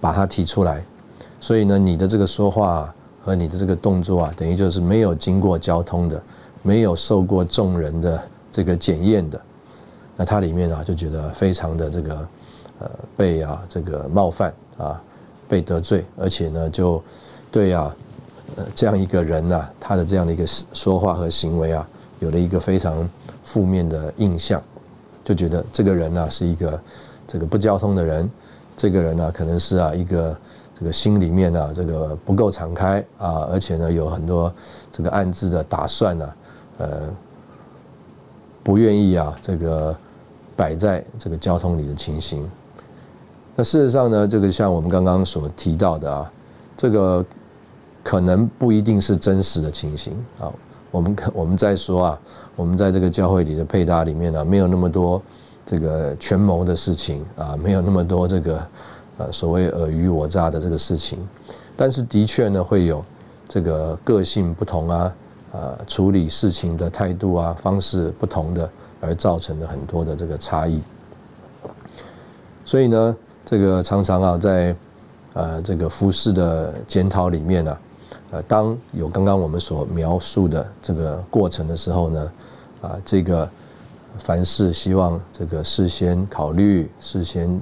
[0.00, 0.84] 把它提出来，
[1.40, 6.22] 所以呢，你的这个说话和你的这个动作啊，等于就是没有经过交通的，
[6.62, 9.40] 没有受过众人的这个检验的。
[10.16, 12.28] 那他里面啊就觉得非常的这个
[12.78, 15.02] 呃被啊这个冒犯啊
[15.48, 17.02] 被得罪，而且呢就
[17.50, 17.94] 对啊
[18.56, 23.08] 呃这样一个人呐，他的这样的一个说话和行为啊，有了一个非常
[23.42, 24.62] 负面的印象，
[25.24, 26.80] 就觉得这个人呢是一个
[27.26, 28.30] 这个不交通的人，
[28.76, 30.36] 这个人呢可能是啊一个
[30.78, 34.52] 这个心里面啊这个不够敞开啊，而且呢有很多
[34.90, 36.32] 这个暗自的打算呢，
[36.78, 37.00] 呃
[38.62, 39.96] 不愿意啊这个。
[40.56, 42.46] 摆在这个交通里的情形，
[43.56, 46.30] 那事实上呢，这个像我们刚刚所提到的啊，
[46.76, 47.24] 这个
[48.02, 50.52] 可能不一定是真实的情形啊。
[50.90, 52.20] 我们 我们在说啊，
[52.56, 55.22] 我们在这个教会里的配搭里面呢，没有那么多
[55.64, 58.66] 这个权谋的事情啊，没有那么多这个
[59.18, 61.18] 呃所谓尔虞我诈的这个事情，
[61.76, 63.04] 但是的确呢，会有
[63.48, 65.14] 这个个性不同啊，
[65.52, 68.70] 呃处理事情的态度啊方式不同的。
[69.02, 70.78] 而造成的很多的这个差异，
[72.66, 74.76] 所以呢，这个常常啊，在
[75.32, 77.78] 呃这个服饰的检讨里面呢，
[78.30, 82.32] 呃，当有刚刚我们所描述的这个过程的时候呢，
[82.82, 83.48] 啊，这个
[84.18, 87.60] 凡事希望这个事先考虑、事先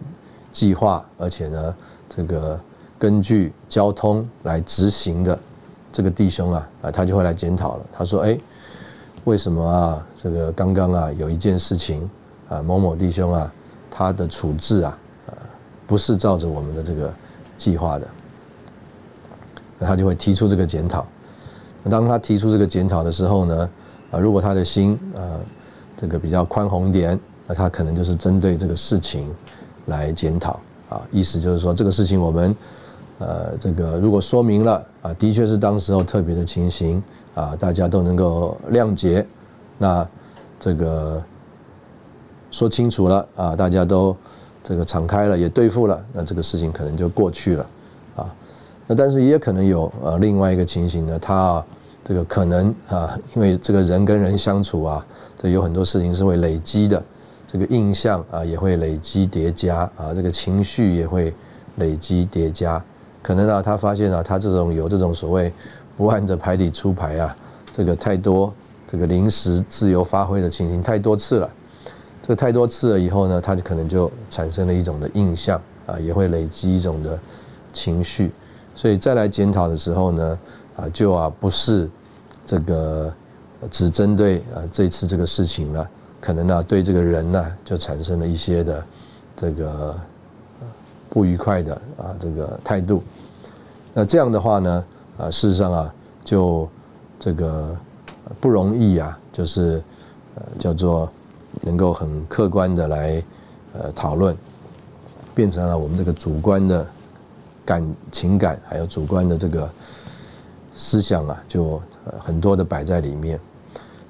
[0.52, 1.74] 计划，而且呢，
[2.08, 2.58] 这个
[2.98, 5.38] 根据交通来执行的
[5.92, 7.86] 这个弟兄啊，啊，他就会来检讨了。
[7.92, 8.38] 他说：“哎。”
[9.24, 10.06] 为什么啊？
[10.16, 12.08] 这个刚刚啊，有一件事情
[12.48, 13.52] 啊，某某弟兄啊，
[13.90, 15.34] 他的处置啊，呃，
[15.86, 17.12] 不是照着我们的这个
[17.58, 18.08] 计划的，
[19.78, 21.06] 那他就会提出这个检讨。
[21.90, 23.70] 当他提出这个检讨的时候呢，
[24.10, 25.40] 啊，如果他的心啊，
[25.96, 29.32] 这个比较宽宏点，那他可能就是针对这个事情
[29.86, 32.56] 来检讨啊，意思就是说这个事情我们
[33.18, 37.02] 呃，这个如果说明了啊，的确是当时候特别的情形。
[37.34, 39.24] 啊，大家都能够谅解，
[39.76, 40.04] 那
[40.58, 41.22] 这个
[42.50, 44.16] 说清楚了啊，大家都
[44.64, 47.64] 这个敞开了，也对付了，那这个事情可能就过去了。
[48.88, 51.66] 那但是也可能有呃另外一个情形呢，他啊
[52.02, 55.06] 这个可能啊，因为这个人跟人相处啊，
[55.40, 57.00] 这有很多事情是会累积的，
[57.46, 61.32] 这个印象啊也会累积叠加啊，这个情绪也会
[61.76, 62.84] 累积叠加，
[63.22, 65.52] 可能啊他发现啊，他这种有这种所谓。
[65.98, 67.36] 不按着牌理出牌啊，
[67.72, 68.54] 这个太多，
[68.88, 71.50] 这个临时自由发挥的情形太多次了。
[72.22, 77.18] 这个太多次了以后呢，他就可能就产生了一种的印象啊，也会累积一种的
[77.72, 78.30] 情绪。
[78.78, 80.38] 所以再来检讨的时候呢，
[80.76, 81.90] 啊，就啊不是
[82.46, 83.12] 这个
[83.72, 88.84] 只针对啊这次这个事情了，可能呢对这个人呢就产生了一些的
[89.34, 89.98] 这个
[91.10, 93.02] 不愉快的啊这个态度。
[93.92, 94.84] 那这样的话呢？
[95.16, 96.68] 啊，事实上啊，就
[97.18, 97.76] 这个
[98.38, 99.82] 不容易啊，就是
[100.36, 101.10] 呃叫做
[101.62, 103.20] 能够很客观的来
[103.72, 104.36] 呃讨论，
[105.34, 106.86] 变成了我们这个主观的
[107.68, 109.70] 感情感，还有主观的这个
[110.74, 111.78] 思想啊，就
[112.18, 113.38] 很多的摆在里面。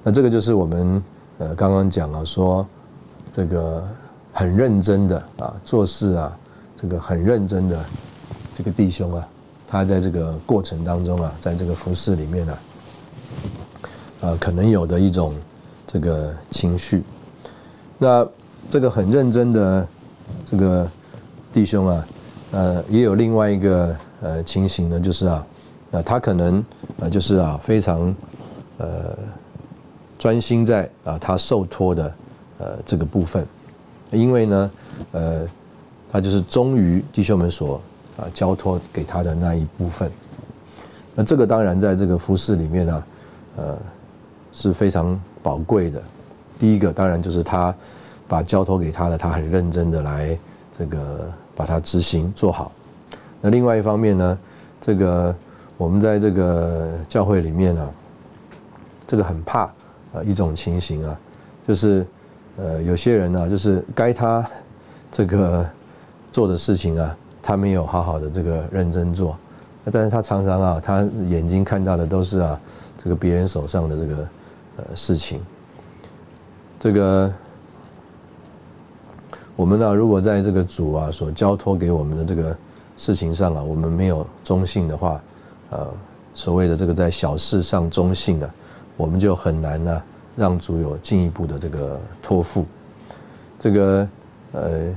[0.01, 1.03] 那这个就是我们
[1.39, 2.65] 呃刚刚讲了说，
[3.33, 3.85] 这个
[4.31, 6.37] 很认真的啊做事啊，
[6.81, 7.85] 这个很认真的
[8.57, 9.27] 这个弟兄啊。
[9.67, 12.57] 他在这个过程当中啊，在这个服饰里面呢，
[14.21, 15.35] 呃，可能有的一种
[15.85, 17.03] 这个情绪。
[17.97, 18.25] 那
[18.71, 19.85] 这个很认真的
[20.45, 20.89] 这个
[21.51, 22.07] 弟兄啊，
[22.51, 25.45] 呃，也有另外一个呃情形呢，就是啊，
[25.91, 26.63] 那他可能
[26.99, 28.15] 呃就是啊非常
[28.77, 29.17] 呃
[30.17, 32.13] 专心在啊他受托的
[32.59, 33.45] 呃这个部分，
[34.11, 34.71] 因为呢，
[35.11, 35.47] 呃，
[36.11, 37.81] 他就是忠于弟兄们所。
[38.17, 40.11] 啊，交托给他的那一部分，
[41.15, 43.03] 那这个当然在这个服饰里面呢，
[43.55, 43.77] 呃，
[44.51, 46.03] 是非常宝贵的。
[46.59, 47.73] 第一个当然就是他
[48.27, 50.37] 把交托给他的，他很认真的来
[50.77, 52.71] 这个把它执行做好。
[53.41, 54.39] 那另外一方面呢，
[54.79, 55.35] 这个
[55.75, 57.89] 我们在这个教会里面呢，
[59.05, 59.63] 这个很怕
[60.13, 61.19] 啊一种情形啊，
[61.67, 62.07] 就是
[62.55, 64.49] 呃有些人呢，就是该他
[65.11, 65.69] 这个
[66.31, 67.13] 做的事情啊。
[67.41, 69.35] 他没有好好的这个认真做，
[69.91, 72.59] 但是他常常啊，他眼睛看到的都是啊，
[73.01, 74.15] 这个别人手上的这个
[74.77, 75.41] 呃事情。
[76.79, 77.33] 这个
[79.59, 82.55] 我们呢，如果在这个主啊所交托给我们的这个
[82.95, 85.21] 事情上啊，我们没有忠信的话，
[85.69, 85.85] 呃，
[86.33, 88.49] 所谓的这个在小事上忠信啊，
[88.95, 90.01] 我们就很难呢
[90.37, 92.65] 让主有进一步的这个托付。
[93.59, 94.07] 这个
[94.53, 94.95] 呃。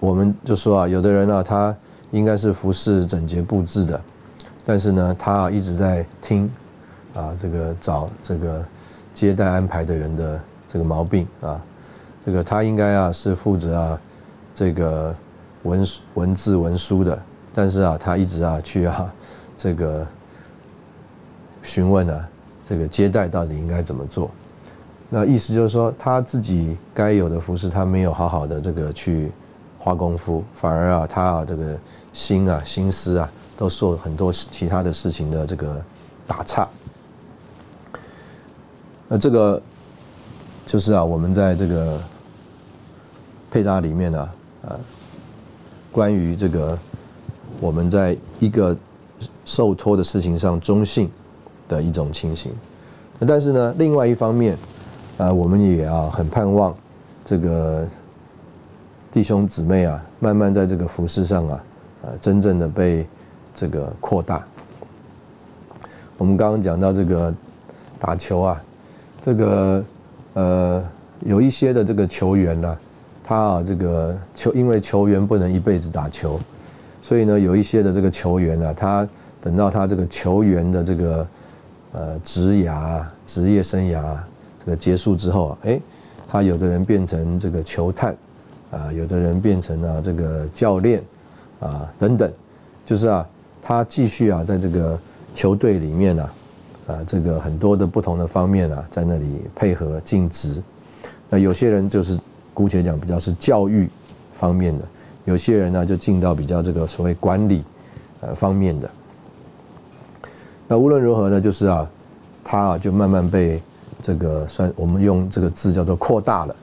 [0.00, 1.76] 我们就说啊，有的人啊，他
[2.10, 4.00] 应该是服饰整洁布置的，
[4.64, 6.50] 但是呢，他一直在听，
[7.14, 8.64] 啊，这个找这个
[9.14, 10.40] 接待安排的人的
[10.72, 11.60] 这个毛病啊。
[12.24, 14.00] 这个他应该啊是负责啊
[14.54, 15.14] 这个
[15.62, 17.18] 文文字文书的，
[17.54, 19.12] 但是啊他一直啊去啊
[19.56, 20.06] 这个
[21.62, 22.28] 询问啊
[22.68, 24.30] 这个接待到底应该怎么做。
[25.08, 29.32] 那意思就是说他自己该有的服饰他没有好好的这个去
[29.78, 31.76] 花功夫，反而啊他啊这个
[32.12, 35.82] 心啊心思啊都受很多其他的事情的这个
[36.26, 36.68] 打岔。
[39.08, 39.60] 那这个
[40.70, 41.98] 就是啊，我们在这个
[43.50, 44.30] 配搭里面呢，
[44.62, 44.78] 啊，
[45.90, 46.78] 关于这个
[47.58, 48.76] 我们在一个
[49.44, 51.10] 受托的事情上中性
[51.66, 52.52] 的一种情形。
[53.26, 54.56] 但是呢，另外一方面，
[55.18, 56.72] 啊，我们也啊很盼望
[57.24, 57.84] 这个
[59.10, 61.64] 弟兄姊妹啊，慢慢在这个服饰上啊，
[62.04, 63.04] 啊，真正的被
[63.52, 64.44] 这个扩大。
[66.16, 67.34] 我们刚刚讲到这个
[67.98, 68.62] 打球啊。
[69.20, 69.84] 这个
[70.34, 70.82] 呃，
[71.26, 72.78] 有一些的这个球员呢，
[73.24, 76.38] 他啊，这个球因为球员不能一辈子打球，
[77.02, 79.06] 所以呢，有一些的这个球员呢，他
[79.40, 81.26] 等到他这个球员的这个
[81.92, 84.16] 呃职涯、职业生涯
[84.64, 85.80] 这个结束之后啊，哎，
[86.28, 88.16] 他有的人变成这个球探
[88.70, 91.02] 啊，有的人变成了这个教练
[91.58, 92.32] 啊等等，
[92.84, 93.26] 就是啊，
[93.60, 94.96] 他继续啊，在这个
[95.34, 96.30] 球队里面呢。
[96.90, 100.62] 啊这个很多的不同的方面啊，在那里配合尽职。
[101.28, 102.18] 那有些人就是
[102.52, 103.88] 姑且讲比较是教育
[104.32, 104.84] 方面的，
[105.24, 107.62] 有些人呢就进到比较这个所谓管理
[108.20, 108.90] 呃方面的。
[110.66, 111.88] 那无论如何呢，就是啊，
[112.42, 113.62] 他啊就慢慢被
[114.02, 116.56] 这个算我们用这个字叫做扩大了。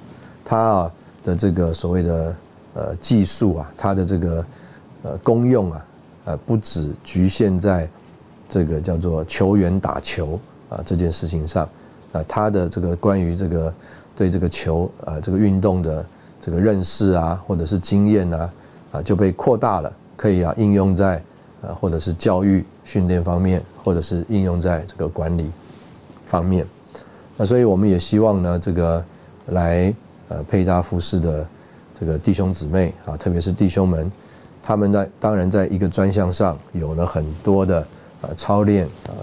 [0.43, 0.91] 他啊
[1.23, 2.35] 的这个所谓的
[2.73, 4.45] 呃技术啊，他的这个
[5.03, 5.85] 呃功用啊，
[6.25, 7.87] 呃不止局限在。
[8.49, 10.39] 这个叫做球员打球
[10.69, 11.67] 啊这件事情上，
[12.13, 13.73] 啊他的这个关于这个
[14.15, 16.05] 对这个球啊这个运动的
[16.41, 18.53] 这个认识啊或者是经验啊
[18.93, 21.21] 啊就被扩大了，可以啊应用在
[21.61, 25.51] 啊或者是教育训练方面，或者是应用在这个管理
[26.25, 26.65] 方面。
[27.35, 29.03] 那所以我们也希望呢这个
[29.47, 29.93] 来
[30.29, 31.45] 呃配搭服饰的
[31.99, 34.09] 这个弟兄姊妹啊，特别是弟兄们，
[34.63, 37.85] 他们在当然在一个专项上有了很多的。
[38.21, 39.13] 啊，操练啊，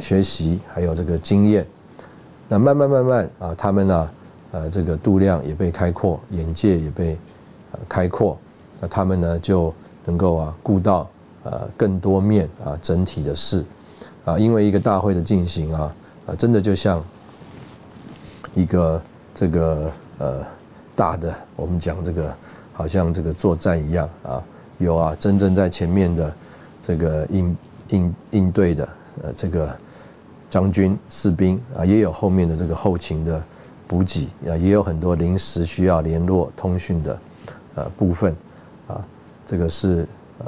[0.00, 1.64] 学习，还有这个经验，
[2.48, 4.10] 那慢慢慢慢啊，他们呢，
[4.50, 7.16] 呃，这个度量也被开阔，眼界也被
[7.70, 8.36] 呃开阔，
[8.80, 9.72] 那他们呢就
[10.04, 11.08] 能够啊顾到
[11.44, 13.64] 呃更多面啊整体的事
[14.24, 15.94] 啊，因为一个大会的进行啊
[16.26, 17.00] 啊，真的就像
[18.52, 19.00] 一个
[19.32, 20.44] 这个呃
[20.96, 22.34] 大的我们讲这个
[22.72, 24.42] 好像这个作战一样啊，
[24.78, 26.34] 有啊真正在前面的
[26.82, 27.56] 这个应。
[27.90, 28.88] 应应对的
[29.22, 29.76] 呃这个
[30.48, 33.42] 将军士兵啊，也有后面的这个后勤的
[33.86, 37.18] 补给啊，也有很多临时需要联络通讯的
[37.76, 38.34] 呃部分
[38.88, 39.00] 啊，
[39.46, 40.06] 这个是
[40.38, 40.46] 呃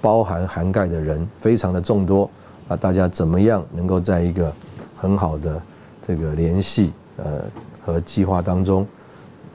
[0.00, 2.30] 包含涵盖的人非常的众多
[2.68, 4.52] 啊，大家怎么样能够在一个
[4.96, 5.62] 很好的
[6.02, 7.42] 这个联系呃
[7.84, 8.86] 和计划当中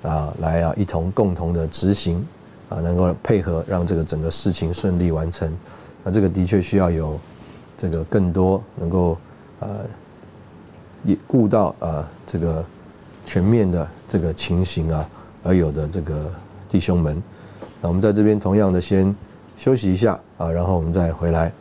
[0.03, 2.25] 啊来啊一同共同的执行
[2.69, 5.53] 啊，能够配合让这个整个事情顺利完成。
[6.03, 7.19] 那这个的确需要有
[7.77, 9.17] 这个更多能够
[9.59, 9.85] 呃
[11.03, 12.65] 也顾到呃这个
[13.25, 15.07] 全面的这个情形啊
[15.43, 16.31] 而有的这个
[16.69, 17.21] 弟兄们，
[17.81, 19.15] 那我们在这边同样的先
[19.57, 21.51] 休息一下啊，然后我们再回来。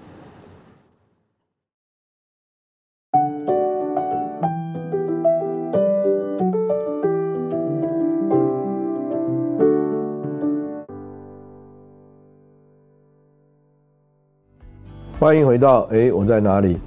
[15.20, 16.78] 欢迎回到哎，我在哪里？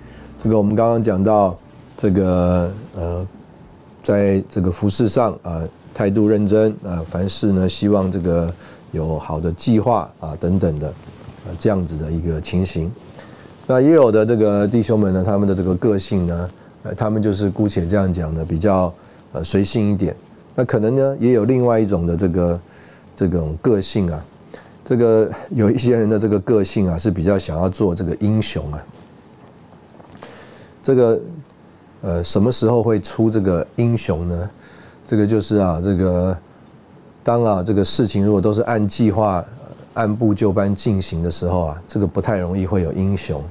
[0.41, 1.57] 这个我们刚刚讲到
[1.97, 3.27] 这个呃，
[4.01, 5.61] 在这个服饰上啊，
[5.93, 8.49] 态度认真啊，凡事呢希望这个
[8.93, 12.89] 有好的计划啊等等的啊这样子的一个情形。
[13.67, 16.49] 那也有的这个弟兄们呢，他们的这个个性呢，
[16.83, 18.93] 呃，他们就是姑且这样讲的，比较
[19.33, 20.15] 呃随性一点。
[20.55, 22.59] 那可能呢，也有另外一种的这个
[23.13, 24.25] 这种个性啊。
[24.91, 28.85] 这个有一些人的这个个性啊，是比较想要做这个英雄啊。
[30.83, 31.21] 这个
[32.01, 34.49] 呃，什么时候会出这个英雄呢？
[35.07, 36.37] 这个就是啊，这个
[37.23, 39.41] 当啊，这个事情如果都是按计划、
[39.93, 43.41] 按部就班进行的时候啊，这个不太容易会有英雄。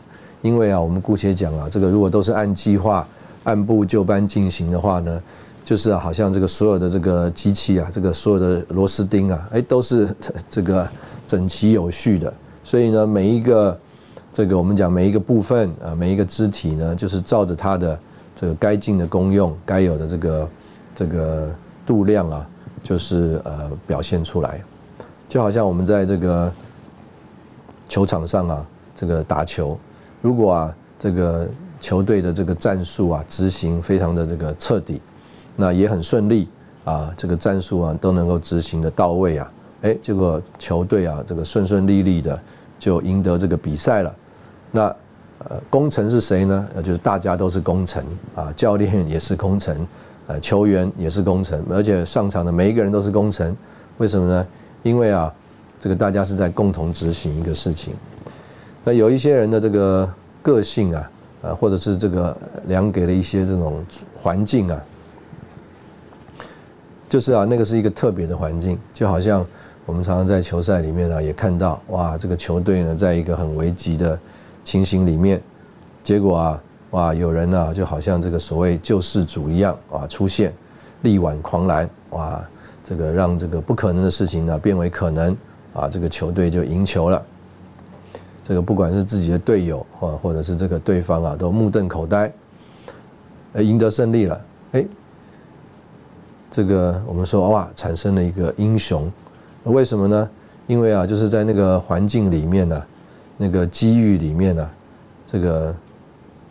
[0.43, 3.09] 因为啊，我们姑且讲啊，这个如果都是按计划、
[3.45, 5.23] 按部就班进行的话呢，
[5.65, 10.07] 就是啊，好像这个所有的这个机器啊，这个所有的螺丝钉啊，哎，都是
[10.51, 10.87] 这个。
[11.31, 13.79] 整齐有序的，所以呢，每一个
[14.35, 17.97] 这个我们讲每一个部分啊，每一个肢体呢，就是照着它的
[18.35, 20.49] 这个该尽的功用，该有的这个
[20.93, 21.49] 这个
[21.87, 22.45] 度量啊，
[22.83, 24.61] 就是呃表现出来，
[25.29, 26.53] 就好像我们在这个
[27.89, 28.67] 球场上啊，
[28.97, 29.79] 这个打球，
[30.21, 35.01] 如果啊这个球队的这个战术啊执行非常的这个彻底，
[35.55, 36.49] 那也很顺利
[36.85, 39.49] 啊，这个战术啊都能够执行的到位啊，
[39.83, 42.41] 哎，结果球队啊这个顺顺利利的
[42.79, 44.15] 就赢得这个比赛了，
[44.71, 44.97] 那。
[45.49, 46.69] 呃，功臣是谁呢？
[46.75, 48.05] 呃，就是大家都是功臣
[48.35, 49.89] 啊，教练也是功臣，
[50.27, 53.57] 呃，球员也是功臣，而且上场的每一个人都是功臣。
[53.97, 54.47] 为什么呢？
[54.83, 55.33] 因为啊，
[55.81, 57.95] 这个大家是在共同执行一个事情。
[58.85, 60.13] 那有一些人的这个
[60.43, 61.11] 个性啊，
[61.41, 63.83] 呃，或者是这个量给了一些这种
[64.23, 64.79] 环境啊，
[67.09, 69.43] 就是啊，那个是一个特别的环境，就好像
[69.91, 74.17] 我们常常在球赛里面呢也看到，哇，这个球队呢在一个很危急的。
[74.63, 75.43] 情形里面，
[76.05, 80.53] 结果啊，哇，有人呢，就好像这个所谓救世主一样啊，出现，
[81.03, 82.41] 力挽狂澜，哇，
[82.85, 85.37] 这个让这个不可能的事情呢变为可能，
[85.73, 87.21] 啊，这个球队就赢球了。
[88.45, 92.33] 这个不管是自己的队友或或者是这个对方啊，都目瞪口呆，
[93.55, 94.41] 呃，赢得胜利了。
[94.73, 94.85] 哎，
[96.49, 99.11] 这个我们说哇，产生了一个英雄，
[99.65, 100.29] 为什么呢？
[100.67, 102.83] 因为啊，就是在那个环境里面呢。
[103.43, 104.71] 那个机遇里面呢，
[105.33, 105.75] 这个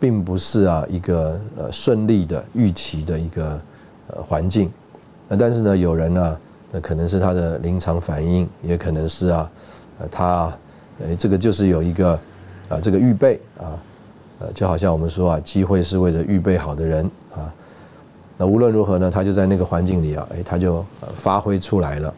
[0.00, 3.60] 并不是啊一个呃顺利的预期的一个
[4.08, 4.68] 呃环境，
[5.28, 6.36] 那但是呢有人呢，
[6.72, 9.50] 那可能是他的临场反应，也可能是啊，
[10.00, 10.52] 呃他
[10.98, 12.18] 呃这个就是有一个
[12.68, 13.78] 啊这个预备啊，
[14.40, 17.54] 呃就好像我们说啊机会是为了预备好的人啊，
[18.36, 20.84] 那无论如何呢，他就在那个环境里啊，哎他就
[21.14, 22.12] 发挥出来了，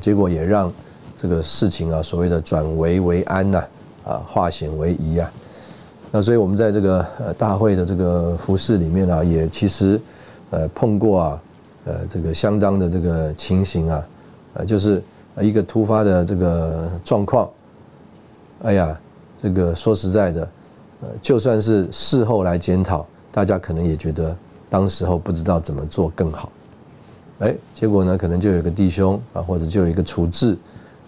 [0.00, 0.72] 结果也让。
[1.18, 3.64] 这个事情啊，所谓的转危为安呐，
[4.04, 5.32] 啊化险为夷啊，
[6.12, 9.98] 那所以我们在这个呃大会的这个服饰里面啊，也其实
[10.50, 11.42] 呃碰过啊，
[11.86, 14.06] 呃这个相当的这个情形啊，
[14.52, 15.02] 呃就是
[15.40, 17.48] 一个突发的这个状况，
[18.64, 19.00] 哎呀，
[19.42, 20.48] 这个说实在的，
[21.00, 24.36] 呃就算是事后来检讨，大家可能也觉得
[24.68, 26.52] 当时候不知道怎么做更好，
[27.40, 30.56] 哎，结果呢，可能就有个弟兄啊，或者就有一个处置。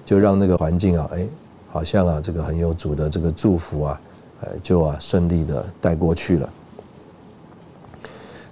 [0.04, 1.26] 就让那个环境啊，哎，
[1.70, 4.00] 好像啊，这个很有主的这个祝福啊，
[4.40, 6.48] 哎，就啊顺利的带过去了。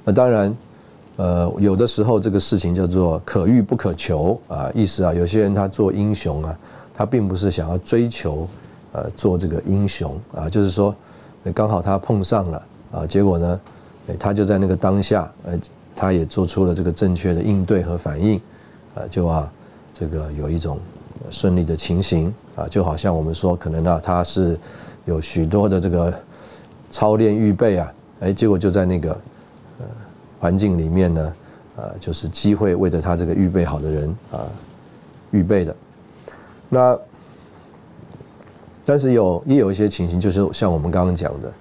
[0.05, 0.55] 那当然，
[1.17, 6.59] 呃，有的时候这个事情叫做可遇不可求啊，意思啊，有些人他做英雄啊，
[6.95, 8.47] 他并不是想要追求，
[8.93, 10.95] 呃，做这个英雄啊，就是说，
[11.55, 12.63] 刚好他碰上了
[12.93, 13.61] 啊，结果呢，
[14.19, 15.59] 他就在那个当下，呃，
[15.97, 18.41] 他也做出了这个正确的应对和反应，
[18.95, 19.51] 啊，就啊，
[19.93, 20.79] 这个有一种。
[21.29, 24.57] 顺利的情形啊，就好像我们说，可能呢，他是
[25.07, 26.15] 有许多的这个
[26.89, 29.19] 操练预备啊，哎，结果就在那个
[30.39, 31.33] 环境里面呢，
[31.77, 34.47] 呃，就是机会为了他这个预备好的人啊
[35.33, 35.75] 预备的。
[36.69, 36.97] 那
[38.85, 41.53] 但是有也有一些情形，就是像我们刚刚讲的，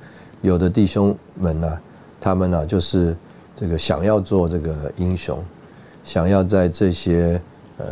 [0.41, 1.79] 有的弟兄们呢，
[2.21, 3.15] 他们呢就是
[3.55, 5.43] 这个想要做这个英雄，
[6.03, 7.41] 想要在这些。
[7.77, 7.85] 呃，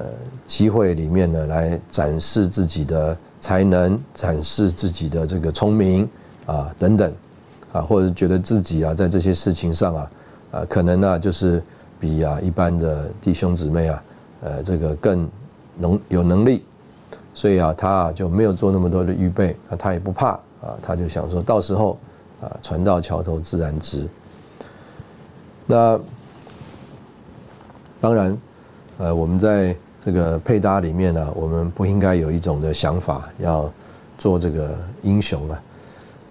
[0.47, 6.09] 机会里面呢，来展示自己的才能，展示自己的这个聪明
[6.45, 7.13] 啊，等等，
[7.73, 10.11] 啊，或者觉得自己啊，在这些事情上啊，
[10.53, 11.61] 啊，可能呢，就是
[11.99, 14.03] 比啊一般的弟兄姊妹啊，
[14.43, 15.29] 呃，这个更
[15.77, 16.63] 能有能力，
[17.33, 20.29] 所以啊，他啊就没有做那么多的预备，啊，他也不怕
[20.61, 21.99] 啊，他就想说到时候
[22.39, 24.07] 啊，船到桥头自然直。
[25.73, 25.99] 那
[27.99, 28.37] 当然。
[28.99, 33.69] 呃，我们在这个配搭里面呢，我们不应该有一种的想法要
[34.19, 35.59] 做这个英雄啊。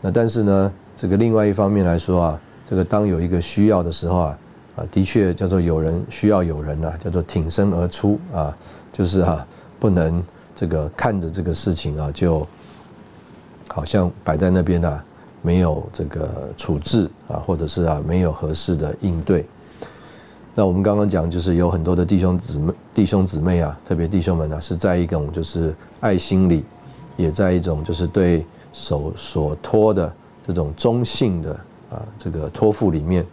[0.01, 2.41] 那但是呢，这个另外一方面来说啊，
[2.71, 4.39] 这个当有一个需要的时候啊，
[4.77, 8.57] 啊，的确叫做有人需要有人啊，叫做挺身而出啊，
[8.93, 9.45] 就是啊，
[9.81, 10.23] 不能
[10.55, 12.47] 这个看着这个事情啊，就
[13.67, 15.05] 好像摆在那边啊，
[15.43, 19.45] 没有这个处置啊，或者是啊，没有合适的应对。
[20.55, 26.65] 那我们刚刚讲，就是有很多的弟兄姊妹、弟兄姊妹啊，特别弟兄们呢，是在一种就是爱心里，
[27.17, 30.13] 也在一种就是对手所托的
[30.47, 31.53] 这种忠信的
[31.91, 33.27] 啊这个托付里面，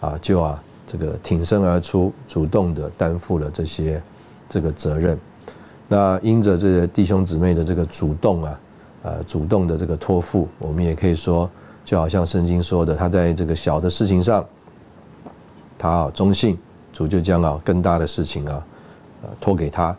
[0.00, 4.02] 啊就啊这个挺身而出，主动的担负了这些
[4.48, 5.18] 这个责任。
[5.88, 8.60] 那因着这些弟兄姊妹的这个主动啊，
[9.02, 11.48] 呃主动的这个托付，我们也可以说，
[11.84, 14.44] 就好像圣经说的，他在这个小的事情上。
[15.82, 16.58] 他啊忠信，
[16.92, 18.62] 主就将啊更大的事情啊，
[19.22, 19.96] 呃托给他，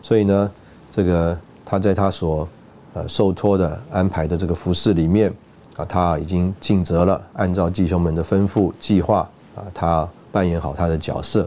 [0.00, 0.50] 所以呢，
[0.90, 2.48] 这个他在他所
[2.94, 5.30] 呃受托的安排的这个服饰里面
[5.76, 11.46] 啊，他已经尽责了，按照弟兄们的吩咐计划啊，他扮演好他的角色。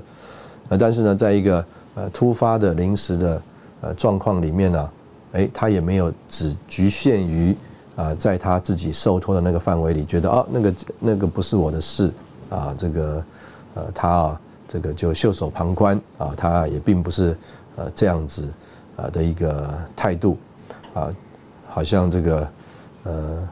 [0.70, 1.66] 那但是呢，在一个
[1.96, 3.42] 呃突发的临时的
[3.82, 4.88] 呃状况里面呢，
[5.34, 7.56] 哎，他也没有只局限于
[7.96, 12.12] 啊，在他自己受托的那个范围里，觉得啊，那个那个不是我的事
[12.50, 13.24] 啊，这个
[13.76, 17.38] 呃他啊，这个就袖手旁观啊，他也并不是
[17.76, 18.48] 呃这样子
[18.96, 20.38] 啊的一个态度
[20.94, 21.10] 啊，
[21.70, 22.48] 好像这个
[23.04, 23.48] 呃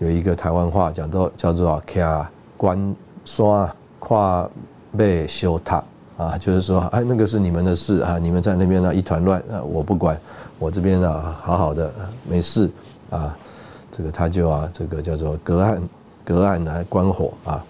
[0.00, 2.94] 有一个台湾话讲到叫做“卡关
[3.24, 4.48] 山跨
[4.96, 5.82] 背修塔”。
[6.16, 10.16] 啊，就是说，哎，那个是你们的事啊，你们在那边呢一团乱啊，我不管，
[10.64, 11.92] 我这边啊好好的
[12.26, 12.70] 没事
[13.10, 13.36] 啊，
[13.94, 15.82] 这个他就啊，这个叫做隔岸
[16.24, 17.62] 隔岸来观火啊，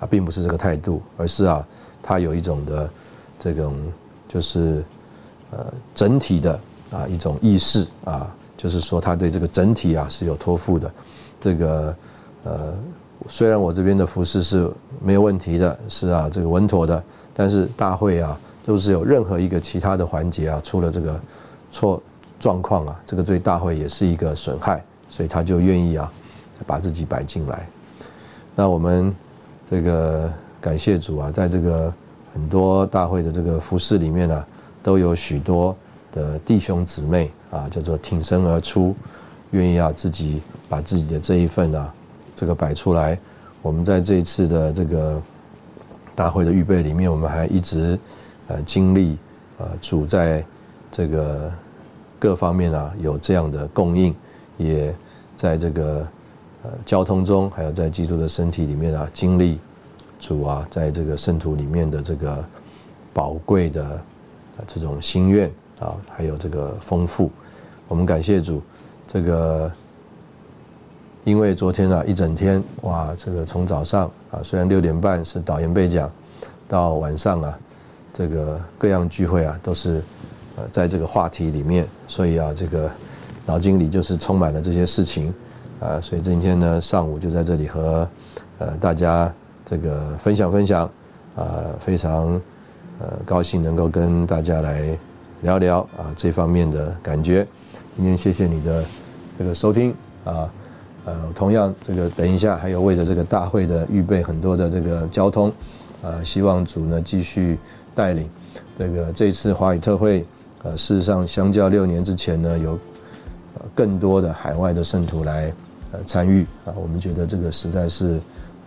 [0.00, 1.66] 啊，并不是这个态度，而是啊，
[2.02, 2.90] 他有一种的
[3.40, 3.74] 这种
[4.28, 4.84] 就是
[5.50, 5.64] 呃
[5.94, 6.60] 整体的
[6.90, 10.92] 啊一种意识啊，就是说他对这个整体啊是有托付的，
[11.40, 11.96] 这个
[12.44, 12.74] 呃
[13.28, 14.70] 虽然我这边的服饰是
[15.02, 17.02] 没有问题的，是啊这个稳妥的。
[17.32, 21.18] 但是大会啊，都是有任何一个其他的环节啊，出了这个
[21.70, 22.02] 错
[22.38, 26.12] 状况啊，这个对大会也是一个损害，所以他就愿意啊，
[26.66, 27.66] 把自己摆进来。
[28.54, 29.14] 那我们
[29.70, 31.92] 这个感谢主啊，在这个
[32.32, 34.44] 很多大会的这个服饰里面呢，
[34.82, 35.76] 都有许多
[36.12, 38.94] 的弟兄姊妹啊，叫做挺身而出，
[39.50, 41.92] 愿意啊自己把自己的这一份啊，
[42.34, 43.18] 这个摆出来。
[43.62, 45.22] 我们在这一次的这个。
[46.16, 47.98] 大会的预备里面，我们还一直
[48.48, 49.18] 呃经历
[49.58, 50.42] 呃主在
[50.90, 51.52] 这个
[52.18, 54.14] 各方面啊有这样的供应，
[54.56, 54.94] 也
[55.36, 56.06] 在这个
[56.62, 59.58] 呃交通中，还有在基督的身体里面啊经历
[60.18, 62.44] 主啊在这个圣徒里面的这个
[63.12, 64.00] 宝贵的
[64.66, 67.30] 这种心愿啊，还有这个丰富，
[67.88, 68.62] 我们感谢主
[69.06, 69.70] 这个。
[71.24, 76.08] 因为昨天啊，一整天哇，这个从早上啊，虽然六点半是导演备讲，
[76.68, 77.58] 到晚上啊，
[78.12, 80.00] 这个各样聚会啊，都是
[80.56, 82.90] 呃在这个话题里面，所以啊，这个
[83.44, 85.32] 脑筋里就是充满了这些事情
[85.80, 88.08] 啊，所以今天呢上午就在这里和
[88.58, 89.32] 呃大家
[89.64, 90.90] 这个分享分享
[91.36, 91.46] 啊，
[91.78, 92.40] 非常
[92.98, 94.98] 呃高兴能够跟大家来
[95.42, 97.46] 聊聊啊这方面的感觉。
[97.96, 98.84] 今天谢谢你的
[99.38, 99.94] 这个收听
[100.24, 100.50] 啊。
[101.04, 105.52] 呃，同样，这个等一下还有为了这个大会的预备很多的这个交通，
[106.02, 107.56] 啊，希望主呢继续
[107.94, 108.28] 带领。
[108.76, 110.26] 这个这次华语特会，
[110.66, 112.76] 呃，事实上相较六年之前呢，有
[113.72, 115.52] 更多的海外的圣徒来
[115.92, 118.18] 呃参与啊，我们觉得这个实在是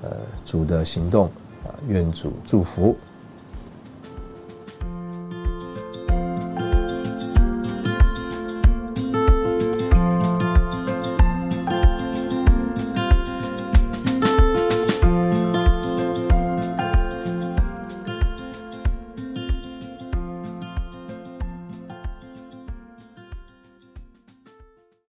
[0.02, 0.10] 呃
[0.46, 1.26] 主的行动
[1.66, 2.96] 啊，愿主祝福。